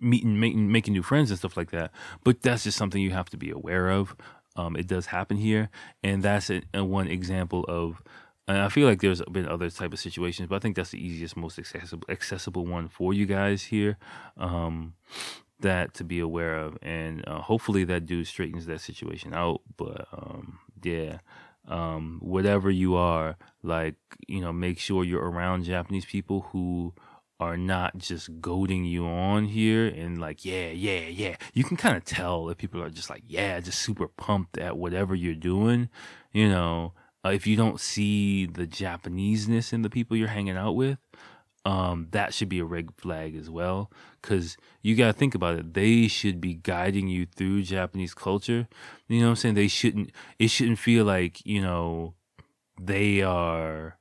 meeting 0.00 0.40
making 0.40 0.72
making 0.72 0.94
new 0.94 1.02
friends 1.02 1.30
and 1.30 1.38
stuff 1.38 1.56
like 1.56 1.70
that. 1.70 1.90
But 2.24 2.42
that's 2.42 2.64
just 2.64 2.78
something 2.78 3.02
you 3.02 3.10
have 3.10 3.30
to 3.30 3.36
be 3.36 3.50
aware 3.50 3.90
of. 3.90 4.16
Um, 4.56 4.76
it 4.76 4.86
does 4.86 5.06
happen 5.06 5.36
here, 5.36 5.70
and 6.02 6.22
that's 6.22 6.50
a, 6.50 6.62
a 6.74 6.84
one 6.84 7.06
example 7.06 7.64
of 7.68 8.02
and 8.50 8.62
I 8.62 8.68
feel 8.68 8.86
like 8.86 9.00
there's 9.00 9.22
been 9.22 9.48
other 9.48 9.70
type 9.70 9.92
of 9.92 9.98
situations, 9.98 10.48
but 10.48 10.56
I 10.56 10.58
think 10.58 10.76
that's 10.76 10.90
the 10.90 11.04
easiest, 11.04 11.36
most 11.36 11.58
accessible, 11.58 12.06
accessible 12.08 12.66
one 12.66 12.88
for 12.88 13.14
you 13.14 13.26
guys 13.26 13.64
here. 13.64 13.96
Um, 14.36 14.94
that 15.60 15.92
to 15.94 16.04
be 16.04 16.20
aware 16.20 16.56
of, 16.56 16.78
and 16.82 17.26
uh, 17.28 17.40
hopefully 17.40 17.84
that 17.84 18.06
dude 18.06 18.26
straightens 18.26 18.66
that 18.66 18.80
situation 18.80 19.34
out. 19.34 19.60
But 19.76 20.08
um, 20.12 20.58
yeah, 20.82 21.18
um, 21.68 22.18
whatever 22.22 22.70
you 22.70 22.94
are, 22.94 23.36
like 23.62 23.96
you 24.26 24.40
know, 24.40 24.52
make 24.52 24.78
sure 24.78 25.04
you're 25.04 25.28
around 25.28 25.64
Japanese 25.64 26.04
people 26.04 26.48
who 26.52 26.94
are 27.38 27.56
not 27.56 27.96
just 27.96 28.40
goading 28.40 28.84
you 28.84 29.06
on 29.06 29.46
here 29.46 29.86
and 29.86 30.20
like 30.20 30.44
yeah 30.44 30.68
yeah 30.68 31.06
yeah 31.08 31.34
you 31.54 31.64
can 31.64 31.74
kind 31.74 31.96
of 31.96 32.04
tell 32.04 32.50
if 32.50 32.58
people 32.58 32.82
are 32.82 32.90
just 32.90 33.08
like 33.08 33.22
yeah 33.26 33.58
just 33.60 33.78
super 33.78 34.06
pumped 34.06 34.58
at 34.58 34.76
whatever 34.76 35.14
you're 35.14 35.34
doing 35.34 35.88
you 36.32 36.46
know 36.46 36.92
uh, 37.24 37.30
if 37.30 37.46
you 37.46 37.56
don't 37.56 37.80
see 37.80 38.46
the 38.46 38.66
Japaneseness 38.66 39.72
in 39.72 39.82
the 39.82 39.90
people 39.90 40.16
you're 40.16 40.28
hanging 40.28 40.56
out 40.56 40.72
with, 40.72 40.98
um, 41.64 42.08
that 42.12 42.32
should 42.32 42.48
be 42.48 42.60
a 42.60 42.64
red 42.64 42.88
flag 42.96 43.36
as 43.36 43.50
well. 43.50 43.90
Because 44.20 44.56
you 44.82 44.96
got 44.96 45.08
to 45.08 45.12
think 45.12 45.34
about 45.34 45.58
it. 45.58 45.74
They 45.74 46.08
should 46.08 46.40
be 46.40 46.54
guiding 46.54 47.08
you 47.08 47.26
through 47.26 47.62
Japanese 47.62 48.14
culture. 48.14 48.68
You 49.08 49.20
know 49.20 49.26
what 49.26 49.30
I'm 49.30 49.36
saying? 49.36 49.54
They 49.54 49.68
shouldn't, 49.68 50.10
it 50.38 50.48
shouldn't 50.48 50.78
feel 50.78 51.04
like, 51.04 51.44
you 51.44 51.60
know, 51.60 52.14
they 52.80 53.20
are 53.20 53.98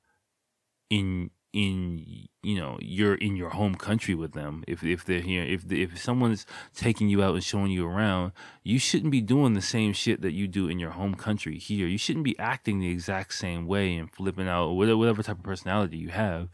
in 0.90 1.32
in 1.52 2.28
you 2.44 2.58
know 2.58 2.78
you're 2.82 3.16
in 3.16 3.36
your 3.36 3.50
home 3.50 3.76
country 3.76 4.16
with 4.16 4.34
them. 4.34 4.64
If 4.68 4.84
if 4.84 5.06
they're 5.06 5.22
here 5.22 5.44
if 5.44 5.72
if 5.72 6.02
someone's 6.02 6.46
taking 6.76 7.10
you 7.10 7.24
out 7.24 7.36
and 7.36 7.44
showing 7.44 7.72
you 7.72 7.88
around 7.88 8.32
you 8.64 8.80
shouldn't 8.80 9.12
be 9.12 9.22
doing 9.22 9.54
the 9.54 9.62
same 9.62 9.94
shit 9.94 10.22
that 10.22 10.34
you 10.34 10.48
do 10.48 10.68
in 10.68 10.80
your 10.80 10.92
home 10.92 11.16
country 11.16 11.58
here. 11.58 11.88
You 11.88 11.98
shouldn't 11.98 12.26
be 12.26 12.38
acting 12.40 12.80
the 12.80 12.90
exact 12.90 13.34
same 13.34 13.68
way 13.68 13.96
and 13.96 14.12
flipping 14.12 14.48
out 14.48 14.72
whatever, 14.72 14.98
whatever 14.98 15.24
type 15.24 15.38
of 15.38 15.44
personality 15.44 15.98
you 15.98 16.10
have 16.10 16.50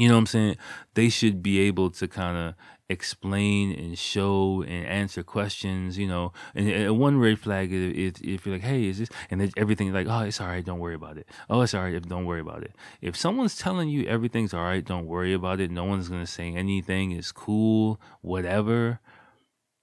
you 0.00 0.08
know 0.08 0.14
what 0.14 0.20
I'm 0.20 0.26
saying? 0.26 0.56
They 0.94 1.08
should 1.08 1.42
be 1.42 1.60
able 1.60 1.90
to 1.90 2.08
kind 2.08 2.36
of 2.36 2.54
explain 2.88 3.72
and 3.72 3.96
show 3.96 4.62
and 4.62 4.84
answer 4.86 5.22
questions, 5.22 5.96
you 5.96 6.08
know. 6.08 6.32
And, 6.54 6.68
and 6.68 6.98
one 6.98 7.18
red 7.20 7.38
flag 7.38 7.72
is 7.72 8.14
if 8.20 8.44
you're 8.44 8.56
like, 8.56 8.64
hey, 8.64 8.88
is 8.88 8.98
this, 8.98 9.08
and 9.30 9.52
everything's 9.56 9.94
like, 9.94 10.08
oh, 10.08 10.20
it's 10.20 10.40
all 10.40 10.48
right, 10.48 10.64
don't 10.64 10.80
worry 10.80 10.96
about 10.96 11.16
it. 11.16 11.28
Oh, 11.48 11.60
it's 11.60 11.72
all 11.72 11.82
right, 11.82 12.02
don't 12.02 12.24
worry 12.24 12.40
about 12.40 12.64
it. 12.64 12.72
If 13.00 13.16
someone's 13.16 13.56
telling 13.56 13.88
you 13.88 14.06
everything's 14.06 14.52
all 14.52 14.64
right, 14.64 14.84
don't 14.84 15.06
worry 15.06 15.32
about 15.32 15.60
it, 15.60 15.70
no 15.70 15.84
one's 15.84 16.08
going 16.08 16.22
to 16.22 16.30
say 16.30 16.52
anything, 16.52 17.12
is 17.12 17.30
cool, 17.30 18.00
whatever, 18.22 18.98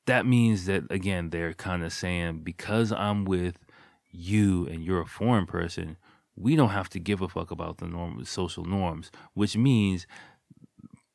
that 0.05 0.25
means 0.25 0.65
that, 0.65 0.91
again, 0.91 1.29
they're 1.29 1.53
kind 1.53 1.83
of 1.83 1.93
saying, 1.93 2.39
because 2.39 2.91
I'm 2.91 3.23
with 3.23 3.57
you 4.11 4.65
and 4.67 4.83
you're 4.83 5.01
a 5.01 5.05
foreign 5.05 5.45
person, 5.45 5.97
we 6.37 6.55
don't 6.55 6.69
have 6.69 6.89
to 6.89 6.99
give 6.99 7.21
a 7.21 7.27
fuck 7.27 7.51
about 7.51 7.79
the 7.79 7.87
norm 7.87 8.23
social 8.25 8.63
norms, 8.63 9.11
which 9.33 9.57
means 9.57 10.05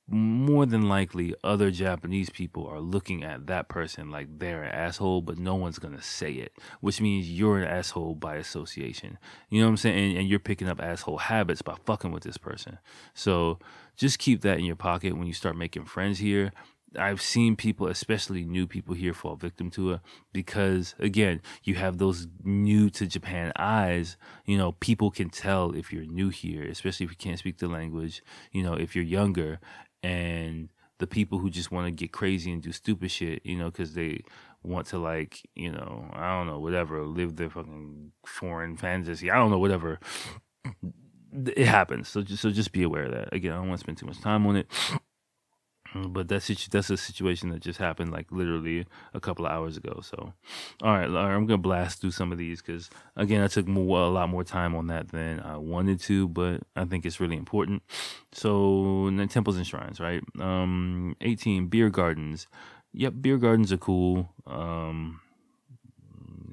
more 0.08 0.66
than 0.66 0.88
likely 0.88 1.34
other 1.42 1.70
Japanese 1.70 2.28
people 2.28 2.66
are 2.66 2.80
looking 2.80 3.24
at 3.24 3.46
that 3.46 3.68
person 3.68 4.10
like 4.10 4.26
they're 4.38 4.62
an 4.62 4.72
asshole, 4.72 5.22
but 5.22 5.38
no 5.38 5.54
one's 5.54 5.78
gonna 5.78 6.02
say 6.02 6.32
it, 6.32 6.52
which 6.80 7.00
means 7.00 7.30
you're 7.30 7.58
an 7.58 7.68
asshole 7.68 8.14
by 8.14 8.36
association. 8.36 9.16
You 9.48 9.60
know 9.60 9.68
what 9.68 9.70
I'm 9.70 9.76
saying? 9.78 10.10
And, 10.10 10.18
and, 10.18 10.28
you're 10.28 10.38
picking 10.38 10.68
up 10.68 10.82
asshole 10.82 11.18
habits 11.18 11.62
by 11.62 11.76
fucking 11.86 12.12
with 12.12 12.24
this 12.24 12.36
person. 12.36 12.78
So 13.14 13.58
just 13.96 14.18
keep 14.18 14.42
that 14.42 14.58
in 14.58 14.64
your 14.64 14.76
pocket 14.76 15.16
when 15.16 15.26
you 15.26 15.32
start 15.32 15.56
making 15.56 15.86
friends 15.86 16.18
here. 16.18 16.52
I've 16.98 17.22
seen 17.22 17.56
people, 17.56 17.86
especially 17.86 18.44
new 18.44 18.66
people 18.66 18.94
here, 18.94 19.14
fall 19.14 19.36
victim 19.36 19.70
to 19.72 19.92
it 19.92 20.00
because, 20.32 20.94
again, 20.98 21.40
you 21.62 21.74
have 21.76 21.98
those 21.98 22.26
new 22.44 22.90
to 22.90 23.06
Japan 23.06 23.52
eyes. 23.56 24.16
You 24.44 24.58
know, 24.58 24.72
people 24.72 25.10
can 25.10 25.30
tell 25.30 25.72
if 25.74 25.92
you're 25.92 26.04
new 26.04 26.28
here, 26.28 26.64
especially 26.64 27.04
if 27.04 27.10
you 27.10 27.16
can't 27.16 27.38
speak 27.38 27.58
the 27.58 27.68
language, 27.68 28.22
you 28.50 28.62
know, 28.62 28.74
if 28.74 28.94
you're 28.94 29.04
younger. 29.04 29.58
And 30.02 30.70
the 30.98 31.06
people 31.06 31.38
who 31.38 31.50
just 31.50 31.72
want 31.72 31.86
to 31.86 31.90
get 31.90 32.12
crazy 32.12 32.52
and 32.52 32.62
do 32.62 32.72
stupid 32.72 33.10
shit, 33.10 33.44
you 33.44 33.56
know, 33.56 33.70
because 33.70 33.94
they 33.94 34.22
want 34.62 34.86
to, 34.88 34.98
like, 34.98 35.48
you 35.54 35.72
know, 35.72 36.08
I 36.12 36.36
don't 36.36 36.46
know, 36.46 36.58
whatever, 36.58 37.04
live 37.04 37.36
their 37.36 37.50
fucking 37.50 38.12
foreign 38.26 38.76
fantasy. 38.76 39.30
I 39.30 39.36
don't 39.36 39.50
know, 39.50 39.58
whatever. 39.58 39.98
It 41.32 41.66
happens. 41.66 42.08
So 42.08 42.22
just, 42.22 42.42
so 42.42 42.50
just 42.50 42.72
be 42.72 42.82
aware 42.82 43.04
of 43.04 43.12
that. 43.12 43.32
Again, 43.32 43.52
I 43.52 43.56
don't 43.56 43.68
want 43.68 43.80
to 43.80 43.84
spend 43.84 43.98
too 43.98 44.06
much 44.06 44.20
time 44.20 44.46
on 44.46 44.56
it. 44.56 44.66
Mm, 45.94 46.12
but 46.12 46.28
that's 46.28 46.46
that's 46.68 46.90
a 46.90 46.96
situation 46.96 47.50
that 47.50 47.60
just 47.60 47.78
happened 47.78 48.12
like 48.12 48.30
literally 48.30 48.86
a 49.14 49.20
couple 49.20 49.46
of 49.46 49.52
hours 49.52 49.76
ago. 49.76 50.00
So, 50.02 50.32
all 50.82 50.92
right, 50.92 51.08
I'm 51.08 51.46
gonna 51.46 51.58
blast 51.58 52.00
through 52.00 52.12
some 52.12 52.32
of 52.32 52.38
these 52.38 52.62
because 52.62 52.90
again, 53.16 53.42
I 53.42 53.48
took 53.48 53.66
more, 53.66 54.00
a 54.00 54.08
lot 54.08 54.28
more 54.28 54.44
time 54.44 54.74
on 54.74 54.86
that 54.88 55.08
than 55.08 55.40
I 55.40 55.56
wanted 55.56 56.00
to, 56.02 56.28
but 56.28 56.62
I 56.76 56.84
think 56.84 57.04
it's 57.04 57.20
really 57.20 57.36
important. 57.36 57.82
So, 58.32 59.10
temples 59.30 59.56
and 59.56 59.66
shrines, 59.66 60.00
right? 60.00 60.22
Um, 60.40 61.16
18 61.20 61.66
beer 61.66 61.90
gardens. 61.90 62.46
Yep, 62.94 63.14
beer 63.22 63.38
gardens 63.38 63.72
are 63.72 63.78
cool. 63.78 64.28
Um, 64.46 65.21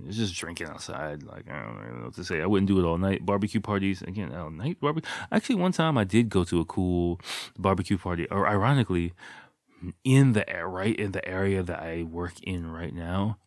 it's 0.10 0.17
just 0.17 0.36
drinking 0.36 0.67
outside. 0.67 1.22
Like 1.22 1.48
I 1.48 1.62
don't 1.62 2.00
know 2.00 2.06
what 2.06 2.15
to 2.15 2.24
say. 2.24 2.41
I 2.41 2.48
wouldn't 2.48 2.67
do 2.67 2.80
it 2.80 2.84
all 2.84 2.98
night. 2.98 3.24
Barbecue 3.26 3.62
parties 3.62 4.02
again 4.02 4.34
all 4.34 4.50
night. 4.50 4.80
Barbecue. 4.82 5.10
Actually, 5.32 5.56
one 5.56 5.72
time 5.72 6.00
I 6.00 6.04
did 6.04 6.30
go 6.30 6.43
to 6.45 6.60
a 6.60 6.65
cool 6.65 7.22
barbecue 7.60 7.98
party. 7.98 8.28
Or 8.32 8.48
ironically, 8.48 9.13
in 10.04 10.34
the 10.34 10.43
right 10.65 10.95
in 10.95 11.12
the 11.12 11.26
area 11.28 11.62
that 11.62 11.80
I 11.80 12.04
work 12.04 12.41
in 12.41 12.72
right 12.72 12.93
now. 12.93 13.38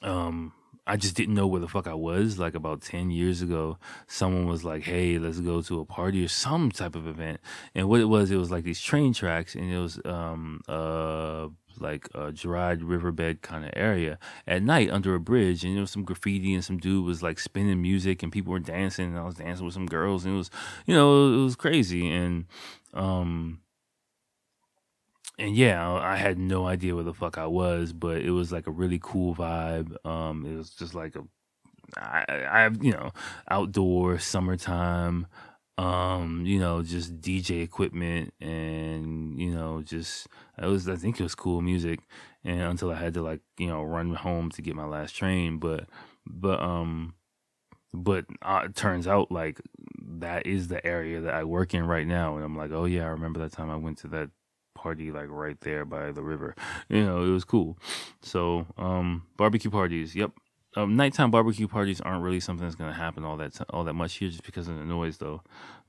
Um, 0.00 0.52
I 0.84 0.96
just 0.96 1.14
didn't 1.14 1.34
know 1.34 1.46
where 1.46 1.60
the 1.60 1.68
fuck 1.68 1.86
I 1.86 1.94
was. 1.94 2.38
Like 2.38 2.54
about 2.54 2.82
10 2.82 3.10
years 3.10 3.40
ago, 3.40 3.78
someone 4.08 4.46
was 4.46 4.64
like, 4.64 4.82
hey, 4.82 5.18
let's 5.18 5.38
go 5.38 5.62
to 5.62 5.80
a 5.80 5.84
party 5.84 6.24
or 6.24 6.28
some 6.28 6.70
type 6.72 6.96
of 6.96 7.06
event. 7.06 7.40
And 7.74 7.88
what 7.88 8.00
it 8.00 8.06
was, 8.06 8.30
it 8.30 8.36
was 8.36 8.50
like 8.50 8.64
these 8.64 8.80
train 8.80 9.12
tracks 9.12 9.54
and 9.54 9.72
it 9.72 9.78
was 9.78 10.00
um, 10.04 10.60
uh, 10.68 11.48
like 11.80 12.08
a 12.14 12.32
dried 12.32 12.82
riverbed 12.82 13.42
kind 13.42 13.64
of 13.64 13.70
area 13.74 14.18
at 14.46 14.62
night 14.62 14.90
under 14.90 15.14
a 15.14 15.20
bridge 15.20 15.64
and 15.64 15.74
there 15.74 15.80
was 15.80 15.90
some 15.90 16.04
graffiti 16.04 16.54
and 16.54 16.64
some 16.64 16.78
dude 16.78 17.04
was 17.04 17.22
like 17.22 17.38
spinning 17.38 17.80
music 17.80 18.22
and 18.22 18.32
people 18.32 18.52
were 18.52 18.58
dancing 18.58 19.08
and 19.10 19.18
I 19.18 19.24
was 19.24 19.36
dancing 19.36 19.64
with 19.64 19.74
some 19.74 19.86
girls 19.86 20.24
and 20.24 20.34
it 20.34 20.38
was 20.38 20.50
you 20.86 20.94
know 20.94 21.32
it 21.32 21.44
was 21.44 21.56
crazy 21.56 22.08
and 22.08 22.46
um 22.94 23.60
and 25.38 25.56
yeah, 25.56 25.90
I 25.90 26.16
had 26.16 26.38
no 26.38 26.66
idea 26.66 26.94
where 26.94 27.04
the 27.04 27.14
fuck 27.14 27.38
I 27.38 27.46
was, 27.46 27.92
but 27.92 28.18
it 28.18 28.30
was 28.30 28.52
like 28.52 28.66
a 28.66 28.70
really 28.70 29.00
cool 29.02 29.34
vibe. 29.34 29.94
Um, 30.06 30.46
it 30.46 30.56
was 30.56 30.70
just 30.70 30.94
like 30.94 31.16
a, 31.16 31.22
I, 31.96 32.24
I, 32.28 32.70
you 32.80 32.92
know, 32.92 33.12
outdoor 33.50 34.18
summertime 34.18 35.26
um, 35.78 36.44
you 36.44 36.58
know, 36.60 36.82
just 36.82 37.20
DJ 37.20 37.60
equipment 37.62 38.32
and, 38.40 39.40
you 39.40 39.50
know, 39.50 39.82
just 39.82 40.28
it 40.62 40.66
was 40.66 40.88
I 40.88 40.96
think 40.96 41.18
it 41.18 41.22
was 41.22 41.34
cool 41.34 41.62
music 41.62 42.00
and 42.44 42.60
until 42.62 42.90
I 42.90 42.96
had 42.96 43.14
to 43.14 43.22
like, 43.22 43.40
you 43.58 43.66
know, 43.68 43.82
run 43.82 44.14
home 44.14 44.50
to 44.52 44.62
get 44.62 44.76
my 44.76 44.84
last 44.86 45.12
train, 45.16 45.58
but 45.58 45.88
but 46.26 46.60
um 46.60 47.14
but 47.94 48.24
uh, 48.42 48.62
it 48.64 48.74
turns 48.76 49.06
out 49.06 49.30
like 49.30 49.60
that 50.18 50.46
is 50.46 50.68
the 50.68 50.84
area 50.86 51.20
that 51.20 51.34
I 51.34 51.44
work 51.44 51.74
in 51.74 51.86
right 51.86 52.06
now 52.06 52.36
and 52.36 52.44
I'm 52.44 52.56
like, 52.56 52.70
"Oh 52.72 52.84
yeah, 52.86 53.04
I 53.04 53.08
remember 53.08 53.40
that 53.40 53.52
time 53.52 53.70
I 53.70 53.76
went 53.76 53.98
to 53.98 54.08
that 54.08 54.30
party 54.74 55.12
like 55.12 55.28
right 55.30 55.60
there 55.60 55.84
by 55.84 56.12
the 56.12 56.22
river." 56.22 56.54
You 56.88 57.04
know, 57.04 57.22
it 57.24 57.30
was 57.30 57.44
cool. 57.44 57.78
So, 58.22 58.66
um 58.78 59.24
barbecue 59.36 59.70
parties. 59.70 60.14
Yep 60.14 60.32
um, 60.76 60.96
nighttime 60.96 61.30
barbecue 61.30 61.68
parties 61.68 62.00
aren't 62.00 62.22
really 62.22 62.40
something 62.40 62.66
that's 62.66 62.76
gonna 62.76 62.92
happen 62.92 63.24
all 63.24 63.36
that 63.36 63.54
t- 63.54 63.64
all 63.70 63.84
that 63.84 63.94
much 63.94 64.14
here, 64.14 64.28
just 64.28 64.44
because 64.44 64.68
of 64.68 64.78
the 64.78 64.84
noise. 64.84 65.18
Though, 65.18 65.42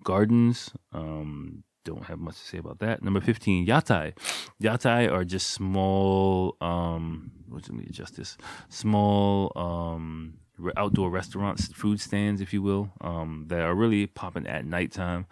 gardens, 0.04 0.72
um, 0.91 1.63
don't 1.86 2.06
have 2.06 2.19
much 2.19 2.38
to 2.39 2.46
say 2.46 2.58
about 2.58 2.80
that. 2.80 3.04
Number 3.04 3.22
fifteen, 3.22 3.65
yatai. 3.65 4.17
Yatai 4.62 5.12
are 5.12 5.24
just 5.24 5.52
small. 5.52 6.56
Um, 6.62 7.32
let 7.50 7.69
me 7.72 7.86
adjust 7.89 8.17
this. 8.17 8.38
Small 8.69 9.52
um, 9.56 10.36
outdoor 10.78 11.10
restaurants, 11.10 11.67
food 11.67 12.00
stands, 12.00 12.41
if 12.41 12.54
you 12.54 12.62
will, 12.62 12.91
um, 13.02 13.46
that 13.48 13.62
are 13.62 13.76
really 13.76 14.08
popping 14.08 14.48
at 14.48 14.65
nighttime. 14.65 15.26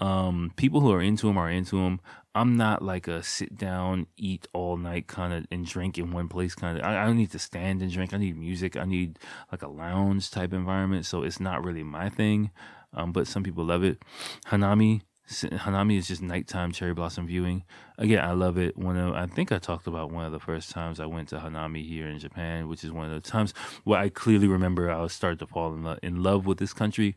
Um, 0.00 0.52
people 0.56 0.80
who 0.80 0.92
are 0.92 1.02
into 1.02 1.26
them 1.26 1.38
are 1.38 1.50
into 1.50 1.76
them. 1.76 2.00
I'm 2.34 2.56
not 2.56 2.82
like 2.82 3.08
a 3.08 3.22
sit 3.22 3.56
down, 3.58 4.06
eat 4.16 4.46
all 4.52 4.76
night 4.76 5.08
kind 5.08 5.32
of 5.32 5.46
and 5.50 5.66
drink 5.66 5.98
in 5.98 6.12
one 6.12 6.28
place 6.28 6.54
kind 6.54 6.78
of. 6.78 6.84
I, 6.84 7.02
I 7.02 7.06
don't 7.06 7.16
need 7.16 7.32
to 7.32 7.38
stand 7.38 7.82
and 7.82 7.90
drink. 7.90 8.14
I 8.14 8.18
need 8.18 8.38
music. 8.38 8.76
I 8.76 8.84
need 8.84 9.18
like 9.50 9.62
a 9.62 9.68
lounge 9.68 10.30
type 10.30 10.52
environment. 10.52 11.04
So 11.04 11.22
it's 11.22 11.40
not 11.40 11.64
really 11.64 11.82
my 11.82 12.08
thing. 12.08 12.50
Um, 12.94 13.12
but 13.12 13.26
some 13.26 13.42
people 13.42 13.64
love 13.64 13.82
it. 13.82 14.02
Hanami, 14.46 15.02
Hanami 15.28 15.98
is 15.98 16.08
just 16.08 16.22
nighttime 16.22 16.72
cherry 16.72 16.94
blossom 16.94 17.26
viewing. 17.26 17.64
Again, 17.98 18.24
I 18.24 18.32
love 18.32 18.56
it. 18.56 18.78
One 18.78 18.96
of 18.96 19.14
I 19.14 19.26
think 19.26 19.52
I 19.52 19.58
talked 19.58 19.86
about 19.86 20.10
one 20.10 20.24
of 20.24 20.32
the 20.32 20.40
first 20.40 20.70
times 20.70 21.00
I 21.00 21.06
went 21.06 21.28
to 21.30 21.38
Hanami 21.38 21.86
here 21.86 22.08
in 22.08 22.18
Japan, 22.18 22.68
which 22.68 22.84
is 22.84 22.92
one 22.92 23.10
of 23.10 23.22
the 23.22 23.28
times 23.28 23.52
where 23.84 23.98
I 23.98 24.08
clearly 24.08 24.46
remember 24.46 24.90
I 24.90 25.06
started 25.08 25.40
to 25.40 25.46
fall 25.46 25.74
in, 25.74 25.98
in 26.02 26.22
love 26.22 26.46
with 26.46 26.58
this 26.58 26.72
country. 26.72 27.14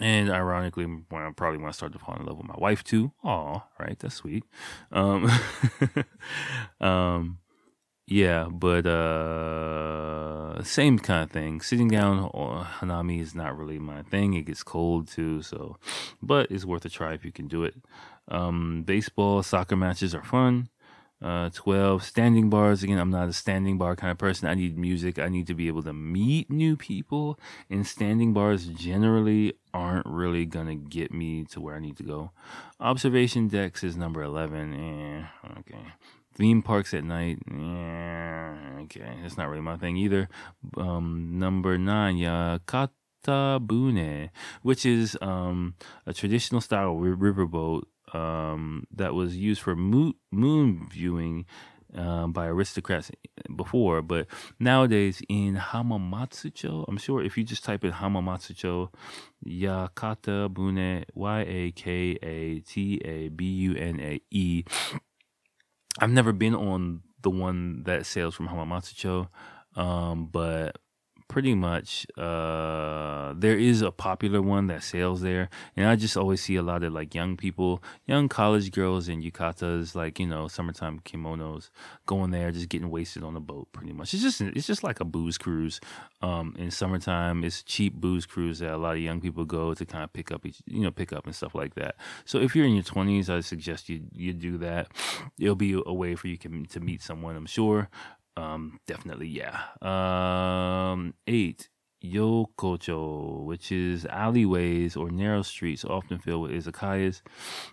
And 0.00 0.30
ironically, 0.30 0.84
when 0.84 1.22
I 1.22 1.30
probably 1.30 1.58
want 1.58 1.72
to 1.72 1.76
start 1.76 1.92
to 1.92 1.98
fall 1.98 2.16
in 2.16 2.26
love 2.26 2.36
with 2.36 2.46
my 2.46 2.56
wife 2.58 2.84
too. 2.84 3.12
Aw, 3.24 3.62
right? 3.78 3.98
That's 3.98 4.16
sweet. 4.16 4.44
Um, 4.92 5.30
um, 6.80 7.38
yeah, 8.06 8.48
but 8.50 8.86
uh, 8.86 10.62
same 10.62 10.98
kind 10.98 11.24
of 11.24 11.30
thing. 11.30 11.60
Sitting 11.60 11.88
down 11.88 12.18
on 12.18 12.64
hanami 12.64 13.20
is 13.20 13.34
not 13.34 13.56
really 13.56 13.78
my 13.78 14.02
thing. 14.02 14.34
It 14.34 14.46
gets 14.46 14.62
cold 14.62 15.08
too, 15.08 15.42
so 15.42 15.76
but 16.22 16.50
it's 16.50 16.64
worth 16.64 16.84
a 16.84 16.88
try 16.88 17.14
if 17.14 17.24
you 17.24 17.32
can 17.32 17.48
do 17.48 17.64
it. 17.64 17.74
Um, 18.28 18.82
baseball, 18.84 19.42
soccer 19.42 19.76
matches 19.76 20.14
are 20.14 20.22
fun. 20.22 20.68
Uh, 21.22 21.48
12 21.48 22.02
standing 22.02 22.50
bars. 22.50 22.82
Again, 22.82 22.98
I'm 22.98 23.10
not 23.10 23.30
a 23.30 23.32
standing 23.32 23.78
bar 23.78 23.96
kind 23.96 24.10
of 24.10 24.18
person. 24.18 24.48
I 24.48 24.54
need 24.54 24.76
music. 24.76 25.18
I 25.18 25.28
need 25.28 25.46
to 25.46 25.54
be 25.54 25.66
able 25.66 25.82
to 25.84 25.94
meet 25.94 26.50
new 26.50 26.76
people. 26.76 27.40
And 27.70 27.86
standing 27.86 28.34
bars 28.34 28.66
generally 28.66 29.54
aren't 29.72 30.06
really 30.06 30.44
to 30.46 30.74
get 30.74 31.12
me 31.12 31.44
to 31.44 31.60
where 31.60 31.76
I 31.76 31.80
need 31.80 31.96
to 31.96 32.02
go. 32.02 32.32
Observation 32.80 33.48
decks 33.48 33.82
is 33.82 33.96
number 33.96 34.22
11. 34.22 34.74
Eh, 34.74 35.26
okay. 35.60 35.94
Theme 36.34 36.60
parks 36.60 36.92
at 36.92 37.02
night. 37.02 37.38
Eh, 37.50 38.82
okay. 38.82 39.16
It's 39.24 39.38
not 39.38 39.48
really 39.48 39.62
my 39.62 39.78
thing 39.78 39.96
either. 39.96 40.28
Um, 40.76 41.38
number 41.38 41.78
9, 41.78 42.16
Yakata 42.16 43.66
Bune, 43.66 44.30
which 44.60 44.84
is 44.84 45.16
um, 45.22 45.76
a 46.04 46.12
traditional 46.12 46.60
style 46.60 46.94
riverboat 46.94 47.84
um, 48.16 48.86
that 48.94 49.14
was 49.14 49.36
used 49.36 49.60
for 49.62 49.76
moon, 49.76 50.88
viewing 50.90 51.46
um, 51.94 52.32
by 52.32 52.46
aristocrats 52.46 53.10
before, 53.54 54.02
but 54.02 54.26
nowadays 54.58 55.22
in 55.28 55.56
Hamamatsucho, 55.56 56.84
I'm 56.88 56.98
sure 56.98 57.22
if 57.22 57.36
you 57.36 57.44
just 57.44 57.64
type 57.64 57.84
in 57.84 57.92
Hamamatsucho, 57.92 58.92
Yakata 59.46 60.52
Bune, 60.52 61.04
Y 61.14 61.40
A 61.40 61.70
K 61.72 62.18
A 62.22 62.60
T 62.60 63.00
A 63.04 63.28
B 63.28 63.44
U 63.44 63.74
N 63.74 64.00
A 64.00 64.20
E. 64.30 64.64
I've 65.98 66.10
never 66.10 66.32
been 66.32 66.54
on 66.54 67.02
the 67.22 67.30
one 67.30 67.84
that 67.84 68.04
sails 68.04 68.34
from 68.34 68.48
Hamamatsucho, 68.48 69.28
um, 69.74 70.26
but 70.26 70.78
pretty 71.28 71.54
much 71.54 72.06
uh, 72.16 73.34
there 73.36 73.58
is 73.58 73.82
a 73.82 73.90
popular 73.90 74.40
one 74.40 74.66
that 74.68 74.82
sails 74.82 75.20
there. 75.22 75.48
And 75.76 75.86
i 75.86 75.96
just 75.96 76.16
always 76.16 76.40
see 76.42 76.56
a 76.56 76.62
lot 76.62 76.82
of 76.82 76.92
like 76.92 77.14
young 77.14 77.36
people 77.36 77.82
young 78.06 78.28
college 78.28 78.70
girls 78.70 79.08
in 79.08 79.22
yukatas 79.22 79.94
like 79.94 80.18
you 80.18 80.26
know 80.26 80.48
summertime 80.48 81.00
kimonos 81.00 81.70
going 82.06 82.30
there 82.30 82.50
just 82.52 82.68
getting 82.68 82.90
wasted 82.90 83.22
on 83.22 83.34
the 83.34 83.40
boat 83.40 83.68
pretty 83.72 83.92
much. 83.92 84.14
It's 84.14 84.22
just 84.22 84.40
it's 84.40 84.66
just 84.66 84.82
like 84.82 85.00
a 85.00 85.04
booze 85.04 85.38
cruise. 85.38 85.80
Um, 86.22 86.54
in 86.58 86.70
summertime 86.70 87.44
it's 87.44 87.62
cheap 87.62 87.94
booze 87.94 88.26
cruise 88.26 88.60
that 88.60 88.72
a 88.72 88.78
lot 88.78 88.94
of 88.94 89.00
young 89.00 89.20
people 89.20 89.44
go 89.44 89.74
to 89.74 89.84
kind 89.84 90.04
of 90.04 90.12
pick 90.12 90.32
up 90.32 90.46
each 90.46 90.62
you 90.66 90.82
know 90.82 90.90
pick 90.90 91.12
up 91.12 91.26
and 91.26 91.34
stuff 91.34 91.54
like 91.54 91.74
that. 91.74 91.96
So 92.24 92.38
if 92.38 92.54
you're 92.56 92.66
in 92.66 92.74
your 92.74 92.84
20s 92.84 93.28
i 93.28 93.40
suggest 93.40 93.88
you 93.88 94.02
you 94.12 94.32
do 94.32 94.58
that. 94.58 94.88
It'll 95.38 95.54
be 95.54 95.80
a 95.84 95.92
way 95.92 96.14
for 96.14 96.28
you 96.28 96.36
to 96.36 96.80
meet 96.80 97.02
someone 97.02 97.36
i'm 97.36 97.46
sure 97.46 97.88
um, 98.36 98.80
definitely, 98.86 99.28
yeah. 99.28 99.60
Um, 99.82 101.14
eight, 101.26 101.68
Yokocho, 102.04 103.44
which 103.44 103.72
is 103.72 104.06
alleyways 104.06 104.96
or 104.96 105.10
narrow 105.10 105.42
streets 105.42 105.84
often 105.84 106.18
filled 106.18 106.42
with 106.42 106.52
izakayas. 106.52 107.22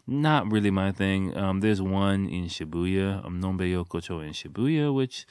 Not 0.07 0.51
really 0.51 0.71
my 0.71 0.91
thing. 0.91 1.35
Um, 1.37 1.59
there's 1.59 1.81
one 1.81 2.27
in 2.27 2.45
Shibuya, 2.45 3.25
um, 3.25 3.41
Nonbei 3.41 3.71
Yokocho 3.73 4.25
in 4.25 4.33
Shibuya, 4.33 4.93
which 4.93 5.25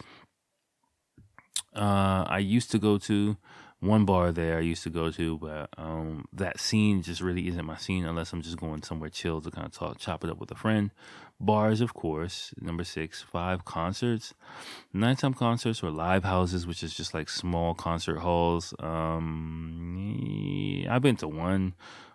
uh, 1.75 2.25
I 2.29 2.39
used 2.39 2.71
to 2.73 2.79
go 2.79 2.99
to 2.99 3.37
one 3.83 4.05
bar 4.05 4.31
there 4.31 4.59
I 4.59 4.61
used 4.61 4.85
to 4.85 4.91
go 4.91 5.11
to, 5.11 5.39
but 5.39 5.69
um, 5.77 6.27
that 6.33 6.61
scene 6.61 7.03
just 7.03 7.21
really 7.21 7.49
isn't 7.49 7.65
my 7.65 7.77
scene 7.77 8.05
unless 8.05 8.33
I'm 8.33 8.41
just 8.41 8.57
going 8.59 8.83
somewhere 8.83 9.11
chill 9.11 9.41
to 9.41 9.51
kind 9.51 9.67
of 9.67 9.73
talk, 9.73 9.99
chop 9.99 10.23
it 10.23 10.31
up 10.31 10.39
with 10.39 10.53
a 10.53 10.55
friend. 10.55 10.93
Bars, 11.41 11.81
of 11.81 11.95
course. 11.95 12.55
Number 12.61 12.85
six, 12.85 13.23
five 13.23 13.65
concerts, 13.65 14.35
nighttime 14.93 15.35
concerts 15.35 15.83
or 15.83 15.91
live 15.91 16.25
houses, 16.25 16.67
which 16.67 16.83
is 16.83 16.95
just 16.95 17.15
like 17.15 17.29
small 17.29 17.75
concert 17.75 18.19
halls. 18.19 18.75
Um, 18.79 20.85
I've 20.89 21.03
been 21.03 21.17
to 21.17 21.29
one 21.29 21.75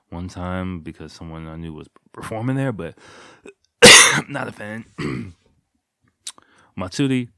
one 0.10 0.30
time 0.30 0.80
because 0.80 1.12
someone 1.12 1.48
I 1.48 1.58
knew 1.58 1.74
was 1.74 1.90
performing 2.14 2.56
there, 2.56 2.72
but 2.72 2.96
not 4.30 4.48
a 4.48 4.52
fan. 4.52 4.86
Matsuri 6.76 7.30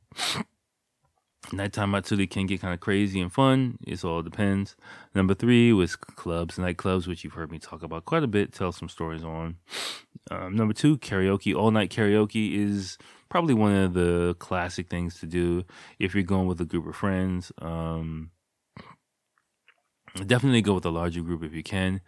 Nighttime 1.51 1.91
Matsuri 1.91 2.27
can 2.27 2.45
get 2.45 2.61
kind 2.61 2.73
of 2.73 2.79
crazy 2.79 3.19
and 3.19 3.31
fun. 3.31 3.79
It 3.85 4.03
all 4.03 4.21
depends. 4.21 4.75
Number 5.15 5.33
three 5.33 5.73
was 5.73 5.95
clubs, 5.95 6.57
nightclubs, 6.57 7.07
which 7.07 7.23
you've 7.23 7.33
heard 7.33 7.51
me 7.51 7.59
talk 7.59 7.81
about 7.81 8.05
quite 8.05 8.23
a 8.23 8.27
bit, 8.27 8.53
tell 8.53 8.71
some 8.71 8.89
stories 8.89 9.23
on. 9.23 9.57
Um, 10.29 10.55
number 10.55 10.73
two, 10.73 10.97
karaoke. 10.97 11.55
All 11.55 11.71
night 11.71 11.89
karaoke 11.89 12.55
is 12.55 12.97
probably 13.29 13.53
one 13.53 13.75
of 13.75 13.93
the 13.93 14.35
classic 14.39 14.89
things 14.89 15.19
to 15.19 15.25
do 15.25 15.63
if 15.97 16.13
you're 16.13 16.23
going 16.23 16.47
with 16.47 16.61
a 16.61 16.65
group 16.65 16.87
of 16.87 16.95
friends. 16.95 17.51
Um, 17.59 18.31
definitely 20.25 20.61
go 20.61 20.75
with 20.75 20.85
a 20.85 20.91
larger 20.91 21.21
group 21.21 21.43
if 21.43 21.53
you 21.53 21.63
can 21.63 22.01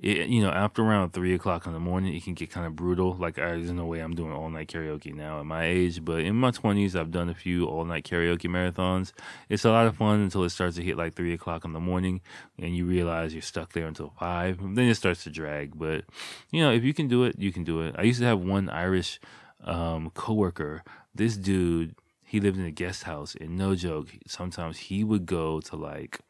it, 0.00 0.28
you 0.28 0.40
know, 0.40 0.50
after 0.50 0.82
around 0.82 1.12
three 1.12 1.34
o'clock 1.34 1.66
in 1.66 1.72
the 1.72 1.80
morning, 1.80 2.14
it 2.14 2.22
can 2.22 2.34
get 2.34 2.50
kind 2.50 2.66
of 2.66 2.76
brutal. 2.76 3.14
Like, 3.14 3.34
there's 3.34 3.72
no 3.72 3.84
way 3.84 3.98
I'm 3.98 4.14
doing 4.14 4.32
all 4.32 4.48
night 4.48 4.68
karaoke 4.68 5.12
now 5.12 5.40
at 5.40 5.46
my 5.46 5.64
age, 5.64 6.04
but 6.04 6.20
in 6.20 6.36
my 6.36 6.52
20s, 6.52 6.94
I've 6.94 7.10
done 7.10 7.28
a 7.28 7.34
few 7.34 7.66
all 7.66 7.84
night 7.84 8.04
karaoke 8.04 8.48
marathons. 8.48 9.12
It's 9.48 9.64
a 9.64 9.70
lot 9.70 9.86
of 9.86 9.96
fun 9.96 10.20
until 10.20 10.44
it 10.44 10.50
starts 10.50 10.76
to 10.76 10.84
hit 10.84 10.96
like 10.96 11.14
three 11.14 11.32
o'clock 11.32 11.64
in 11.64 11.72
the 11.72 11.80
morning 11.80 12.20
and 12.58 12.76
you 12.76 12.86
realize 12.86 13.32
you're 13.32 13.42
stuck 13.42 13.72
there 13.72 13.86
until 13.86 14.12
five. 14.18 14.58
Then 14.60 14.88
it 14.88 14.94
starts 14.94 15.24
to 15.24 15.30
drag. 15.30 15.76
But, 15.76 16.04
you 16.52 16.62
know, 16.62 16.70
if 16.70 16.84
you 16.84 16.94
can 16.94 17.08
do 17.08 17.24
it, 17.24 17.36
you 17.36 17.50
can 17.50 17.64
do 17.64 17.80
it. 17.82 17.96
I 17.98 18.02
used 18.02 18.20
to 18.20 18.26
have 18.26 18.40
one 18.40 18.68
Irish 18.68 19.18
um, 19.64 20.10
coworker. 20.10 20.84
This 21.12 21.36
dude, 21.36 21.96
he 22.24 22.38
lived 22.38 22.56
in 22.56 22.64
a 22.64 22.70
guest 22.70 23.02
house, 23.02 23.34
and 23.40 23.56
no 23.58 23.74
joke, 23.74 24.10
sometimes 24.28 24.78
he 24.78 25.02
would 25.02 25.26
go 25.26 25.60
to 25.62 25.74
like 25.74 26.20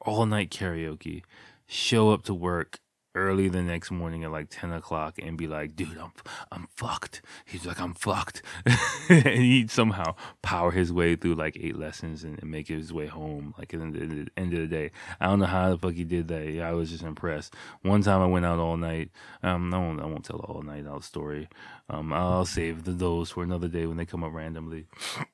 all 0.00 0.24
night 0.24 0.50
karaoke 0.50 1.22
show 1.66 2.10
up 2.10 2.24
to 2.24 2.34
work 2.34 2.80
early 3.14 3.48
the 3.48 3.62
next 3.62 3.90
morning 3.90 4.24
at 4.24 4.32
like 4.32 4.48
10 4.50 4.72
o'clock 4.72 5.18
and 5.22 5.38
be 5.38 5.46
like, 5.46 5.76
dude, 5.76 5.96
I'm, 5.98 6.12
I'm 6.50 6.66
fucked. 6.74 7.22
He's 7.44 7.64
like, 7.64 7.80
I'm 7.80 7.94
fucked. 7.94 8.42
and 9.08 9.26
he'd 9.26 9.70
somehow 9.70 10.16
power 10.42 10.72
his 10.72 10.92
way 10.92 11.14
through 11.14 11.36
like 11.36 11.56
eight 11.60 11.78
lessons 11.78 12.24
and, 12.24 12.40
and 12.40 12.50
make 12.50 12.68
his 12.68 12.92
way 12.92 13.06
home. 13.06 13.54
Like 13.56 13.72
at 13.72 13.80
the, 13.80 13.86
at 13.86 14.10
the, 14.10 14.26
end 14.36 14.52
of 14.52 14.60
the 14.60 14.66
day, 14.66 14.90
I 15.20 15.26
don't 15.26 15.38
know 15.38 15.46
how 15.46 15.70
the 15.70 15.78
fuck 15.78 15.94
he 15.94 16.04
did 16.04 16.28
that. 16.28 16.60
I 16.60 16.72
was 16.72 16.90
just 16.90 17.04
impressed. 17.04 17.54
One 17.82 18.02
time 18.02 18.20
I 18.20 18.26
went 18.26 18.46
out 18.46 18.58
all 18.58 18.76
night. 18.76 19.10
Um, 19.42 19.72
I 19.72 19.78
won't, 19.78 20.00
I 20.00 20.06
won't 20.06 20.24
tell 20.24 20.38
the 20.38 20.44
all 20.44 20.62
night 20.62 20.86
out 20.86 21.04
story. 21.04 21.48
Um, 21.88 22.12
I'll 22.12 22.46
save 22.46 22.84
the, 22.84 22.92
those 22.92 23.30
for 23.30 23.44
another 23.44 23.68
day 23.68 23.86
when 23.86 23.96
they 23.96 24.06
come 24.06 24.24
up 24.24 24.32
randomly. 24.32 24.86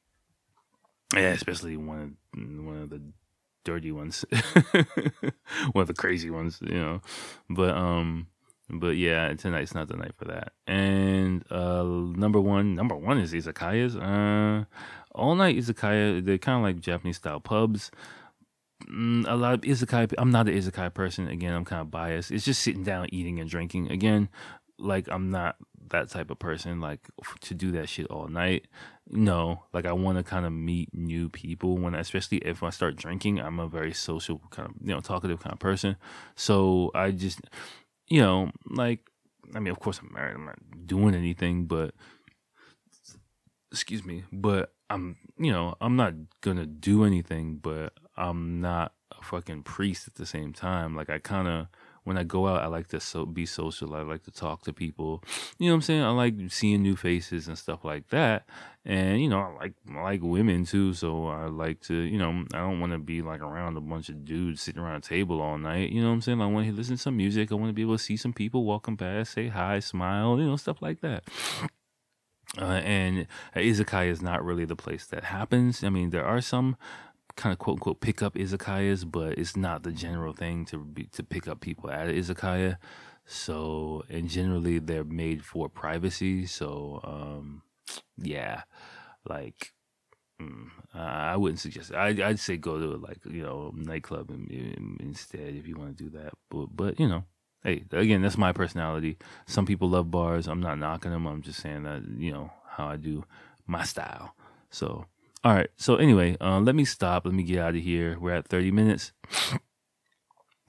Yeah, 1.12 1.30
especially 1.30 1.76
one 1.76 2.16
of, 2.34 2.64
one 2.64 2.82
of 2.82 2.90
the 2.90 3.02
dirty 3.64 3.92
ones, 3.92 4.24
one 5.72 5.82
of 5.82 5.86
the 5.88 5.94
crazy 5.94 6.30
ones, 6.30 6.58
you 6.62 6.78
know. 6.78 7.00
But 7.48 7.76
um, 7.76 8.28
but 8.68 8.96
yeah, 8.96 9.32
tonight's 9.34 9.74
not 9.74 9.88
the 9.88 9.96
night 9.96 10.14
for 10.16 10.26
that. 10.26 10.52
And 10.66 11.44
uh, 11.50 11.82
number 11.82 12.40
one, 12.40 12.74
number 12.74 12.96
one 12.96 13.18
is 13.18 13.32
izakayas. 13.32 13.96
Uh, 13.96 14.64
all 15.12 15.34
night 15.34 15.56
izakaya. 15.56 16.24
They're 16.24 16.38
kind 16.38 16.58
of 16.58 16.62
like 16.62 16.80
Japanese 16.80 17.16
style 17.16 17.40
pubs. 17.40 17.90
Mm, 18.88 19.26
a 19.28 19.34
lot 19.34 19.54
of 19.54 19.60
izakaya. 19.62 20.12
I'm 20.18 20.30
not 20.30 20.48
an 20.48 20.54
izakaya 20.54 20.92
person. 20.92 21.28
Again, 21.28 21.52
I'm 21.52 21.64
kind 21.64 21.80
of 21.80 21.90
biased. 21.90 22.30
It's 22.30 22.44
just 22.44 22.62
sitting 22.62 22.84
down, 22.84 23.08
eating 23.12 23.40
and 23.40 23.50
drinking. 23.50 23.90
Again, 23.90 24.28
like 24.78 25.08
I'm 25.10 25.30
not 25.30 25.56
that 25.90 26.08
type 26.08 26.30
of 26.30 26.38
person 26.38 26.80
like 26.80 27.00
to 27.40 27.54
do 27.54 27.72
that 27.72 27.88
shit 27.88 28.06
all 28.06 28.28
night 28.28 28.66
no 29.10 29.64
like 29.72 29.86
i 29.86 29.92
want 29.92 30.16
to 30.16 30.22
kind 30.22 30.46
of 30.46 30.52
meet 30.52 30.88
new 30.94 31.28
people 31.28 31.76
when 31.76 31.94
especially 31.94 32.38
if 32.38 32.62
i 32.62 32.70
start 32.70 32.96
drinking 32.96 33.40
i'm 33.40 33.58
a 33.58 33.66
very 33.66 33.92
social 33.92 34.40
kind 34.50 34.68
of 34.68 34.74
you 34.80 34.94
know 34.94 35.00
talkative 35.00 35.40
kind 35.40 35.52
of 35.52 35.58
person. 35.58 35.96
So 36.36 36.90
i 36.94 37.10
just 37.10 37.40
you 38.08 38.20
know 38.20 38.50
like 38.68 39.00
i 39.54 39.58
mean 39.58 39.72
of 39.72 39.80
course 39.80 40.00
i'm 40.00 40.12
married 40.12 40.36
i'm 40.36 40.46
not 40.46 40.58
doing 40.86 41.14
anything 41.14 41.66
but 41.66 41.94
excuse 43.72 44.04
me 44.04 44.24
but 44.32 44.72
i'm 44.88 45.16
you 45.38 45.52
know 45.52 45.74
i'm 45.80 45.96
not 45.96 46.14
gonna 46.40 46.66
do 46.66 47.04
anything 47.04 47.56
but 47.56 47.92
i'm 48.16 48.60
not 48.60 48.92
a 49.18 49.24
fucking 49.24 49.62
priest 49.62 50.06
at 50.06 50.14
the 50.14 50.26
same 50.26 50.52
time. 50.52 50.94
Like 50.94 51.10
i 51.10 51.18
kind 51.18 51.48
of 51.48 51.66
when 52.04 52.16
I 52.16 52.24
go 52.24 52.46
out, 52.46 52.62
I 52.62 52.66
like 52.66 52.88
to 52.88 53.00
so 53.00 53.26
be 53.26 53.46
social. 53.46 53.94
I 53.94 54.02
like 54.02 54.22
to 54.24 54.30
talk 54.30 54.62
to 54.62 54.72
people. 54.72 55.22
You 55.58 55.66
know 55.66 55.74
what 55.74 55.76
I'm 55.76 55.82
saying? 55.82 56.02
I 56.02 56.10
like 56.10 56.34
seeing 56.48 56.82
new 56.82 56.96
faces 56.96 57.48
and 57.48 57.58
stuff 57.58 57.84
like 57.84 58.08
that. 58.08 58.46
And 58.84 59.20
you 59.20 59.28
know, 59.28 59.40
I 59.40 59.52
like 59.54 59.74
I 59.94 60.02
like 60.02 60.20
women 60.22 60.64
too, 60.64 60.94
so 60.94 61.26
I 61.26 61.46
like 61.46 61.80
to, 61.82 61.94
you 61.94 62.18
know, 62.18 62.44
I 62.54 62.58
don't 62.58 62.80
want 62.80 62.92
to 62.92 62.98
be 62.98 63.20
like 63.20 63.40
around 63.42 63.76
a 63.76 63.80
bunch 63.80 64.08
of 64.08 64.24
dudes 64.24 64.62
sitting 64.62 64.80
around 64.80 64.96
a 64.96 65.00
table 65.00 65.40
all 65.40 65.58
night. 65.58 65.90
You 65.90 66.00
know 66.00 66.08
what 66.08 66.14
I'm 66.14 66.22
saying? 66.22 66.40
I 66.40 66.46
want 66.46 66.66
to 66.66 66.72
listen 66.72 66.96
to 66.96 67.02
some 67.02 67.16
music. 67.16 67.52
I 67.52 67.56
want 67.56 67.68
to 67.68 67.74
be 67.74 67.82
able 67.82 67.98
to 67.98 68.02
see 68.02 68.16
some 68.16 68.32
people 68.32 68.64
walking 68.64 68.96
past, 68.96 69.32
say 69.32 69.48
hi, 69.48 69.80
smile, 69.80 70.38
you 70.38 70.46
know, 70.46 70.56
stuff 70.56 70.80
like 70.80 71.00
that. 71.00 71.24
Uh, 72.58 72.80
and 72.84 73.28
izakaya 73.54 74.10
is 74.10 74.20
not 74.20 74.44
really 74.44 74.64
the 74.64 74.74
place 74.74 75.06
that 75.06 75.24
happens. 75.24 75.84
I 75.84 75.88
mean, 75.88 76.10
there 76.10 76.24
are 76.24 76.40
some 76.40 76.76
kind 77.40 77.55
of 77.55 77.59
quote 77.59 77.76
unquote 77.76 78.00
pick 78.00 78.22
up 78.22 78.35
izakayas, 78.35 79.11
but 79.11 79.38
it's 79.38 79.57
not 79.57 79.83
the 79.83 79.92
general 79.92 80.35
thing 80.35 80.66
to 80.66 80.79
be, 80.79 81.05
to 81.05 81.22
pick 81.22 81.48
up 81.48 81.61
people 81.61 81.90
at 81.90 82.09
an 82.09 82.14
izakaya. 82.14 82.76
So, 83.24 84.05
and 84.11 84.29
generally 84.29 84.79
they're 84.79 85.05
made 85.05 85.44
for 85.44 85.68
privacy. 85.68 86.44
So, 86.46 87.00
um, 87.03 87.62
yeah, 88.18 88.62
like 89.26 89.72
mm, 90.40 90.68
I 90.94 91.37
wouldn't 91.37 91.61
suggest. 91.61 91.94
I, 91.94 92.09
I'd 92.09 92.38
say 92.38 92.59
go 92.59 92.79
to 92.79 92.96
like 92.98 93.18
you 93.24 93.42
know 93.42 93.72
nightclub 93.74 94.31
instead 95.00 95.55
if 95.55 95.66
you 95.66 95.76
want 95.76 95.96
to 95.96 96.05
do 96.05 96.11
that. 96.18 96.33
But 96.50 96.66
but 96.76 97.00
you 97.00 97.09
know, 97.09 97.24
hey, 97.64 97.85
again, 97.92 98.20
that's 98.20 98.38
my 98.38 98.53
personality. 98.53 99.16
Some 99.46 99.64
people 99.64 99.88
love 99.88 100.11
bars. 100.11 100.46
I'm 100.46 100.61
not 100.61 100.79
knocking 100.79 101.12
them. 101.12 101.26
I'm 101.26 101.42
just 101.42 101.61
saying 101.61 101.85
that 101.85 102.03
you 102.18 102.33
know 102.33 102.53
how 102.68 102.88
I 102.88 102.96
do 102.96 103.24
my 103.66 103.85
style. 103.85 104.35
So 104.70 105.07
all 105.44 105.55
right. 105.55 105.70
So 105.76 105.96
anyway, 105.96 106.37
uh, 106.40 106.61
let 106.61 106.74
me 106.74 106.85
stop. 106.85 107.24
Let 107.24 107.35
me 107.35 107.42
get 107.42 107.59
out 107.59 107.76
of 107.76 107.83
here. 107.83 108.18
We're 108.18 108.35
at 108.35 108.48
30 108.48 108.70
minutes. 108.70 109.12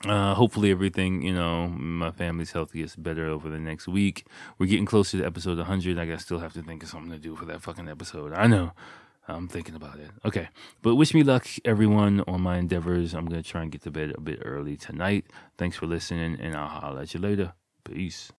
Uh, 0.05 0.33
hopefully 0.33 0.71
everything, 0.71 1.21
you 1.21 1.33
know, 1.33 1.67
my 1.67 2.09
family's 2.09 2.51
health 2.51 2.73
gets 2.73 2.95
better 2.95 3.27
over 3.27 3.49
the 3.49 3.59
next 3.59 3.87
week. 3.87 4.25
We're 4.57 4.65
getting 4.65 4.85
closer 4.85 5.19
to 5.19 5.25
episode 5.25 5.57
100. 5.57 5.99
I 5.99 6.17
still 6.17 6.39
have 6.39 6.53
to 6.53 6.63
think 6.63 6.81
of 6.81 6.89
something 6.89 7.11
to 7.11 7.19
do 7.19 7.35
for 7.35 7.45
that 7.45 7.61
fucking 7.61 7.87
episode. 7.87 8.33
I 8.33 8.47
know. 8.47 8.71
I'm 9.27 9.47
thinking 9.47 9.75
about 9.75 9.99
it. 9.99 10.09
Okay. 10.25 10.49
But 10.81 10.95
wish 10.95 11.13
me 11.13 11.23
luck, 11.23 11.47
everyone, 11.63 12.23
on 12.27 12.41
my 12.41 12.57
endeavors. 12.57 13.13
I'm 13.13 13.27
going 13.27 13.41
to 13.41 13.47
try 13.47 13.61
and 13.61 13.71
get 13.71 13.83
to 13.83 13.91
bed 13.91 14.13
a 14.17 14.21
bit 14.21 14.39
early 14.43 14.75
tonight. 14.75 15.25
Thanks 15.57 15.77
for 15.77 15.85
listening, 15.85 16.39
and 16.39 16.55
I'll 16.55 16.67
holler 16.67 17.01
at 17.01 17.13
you 17.13 17.19
later. 17.19 17.53
Peace. 17.83 18.31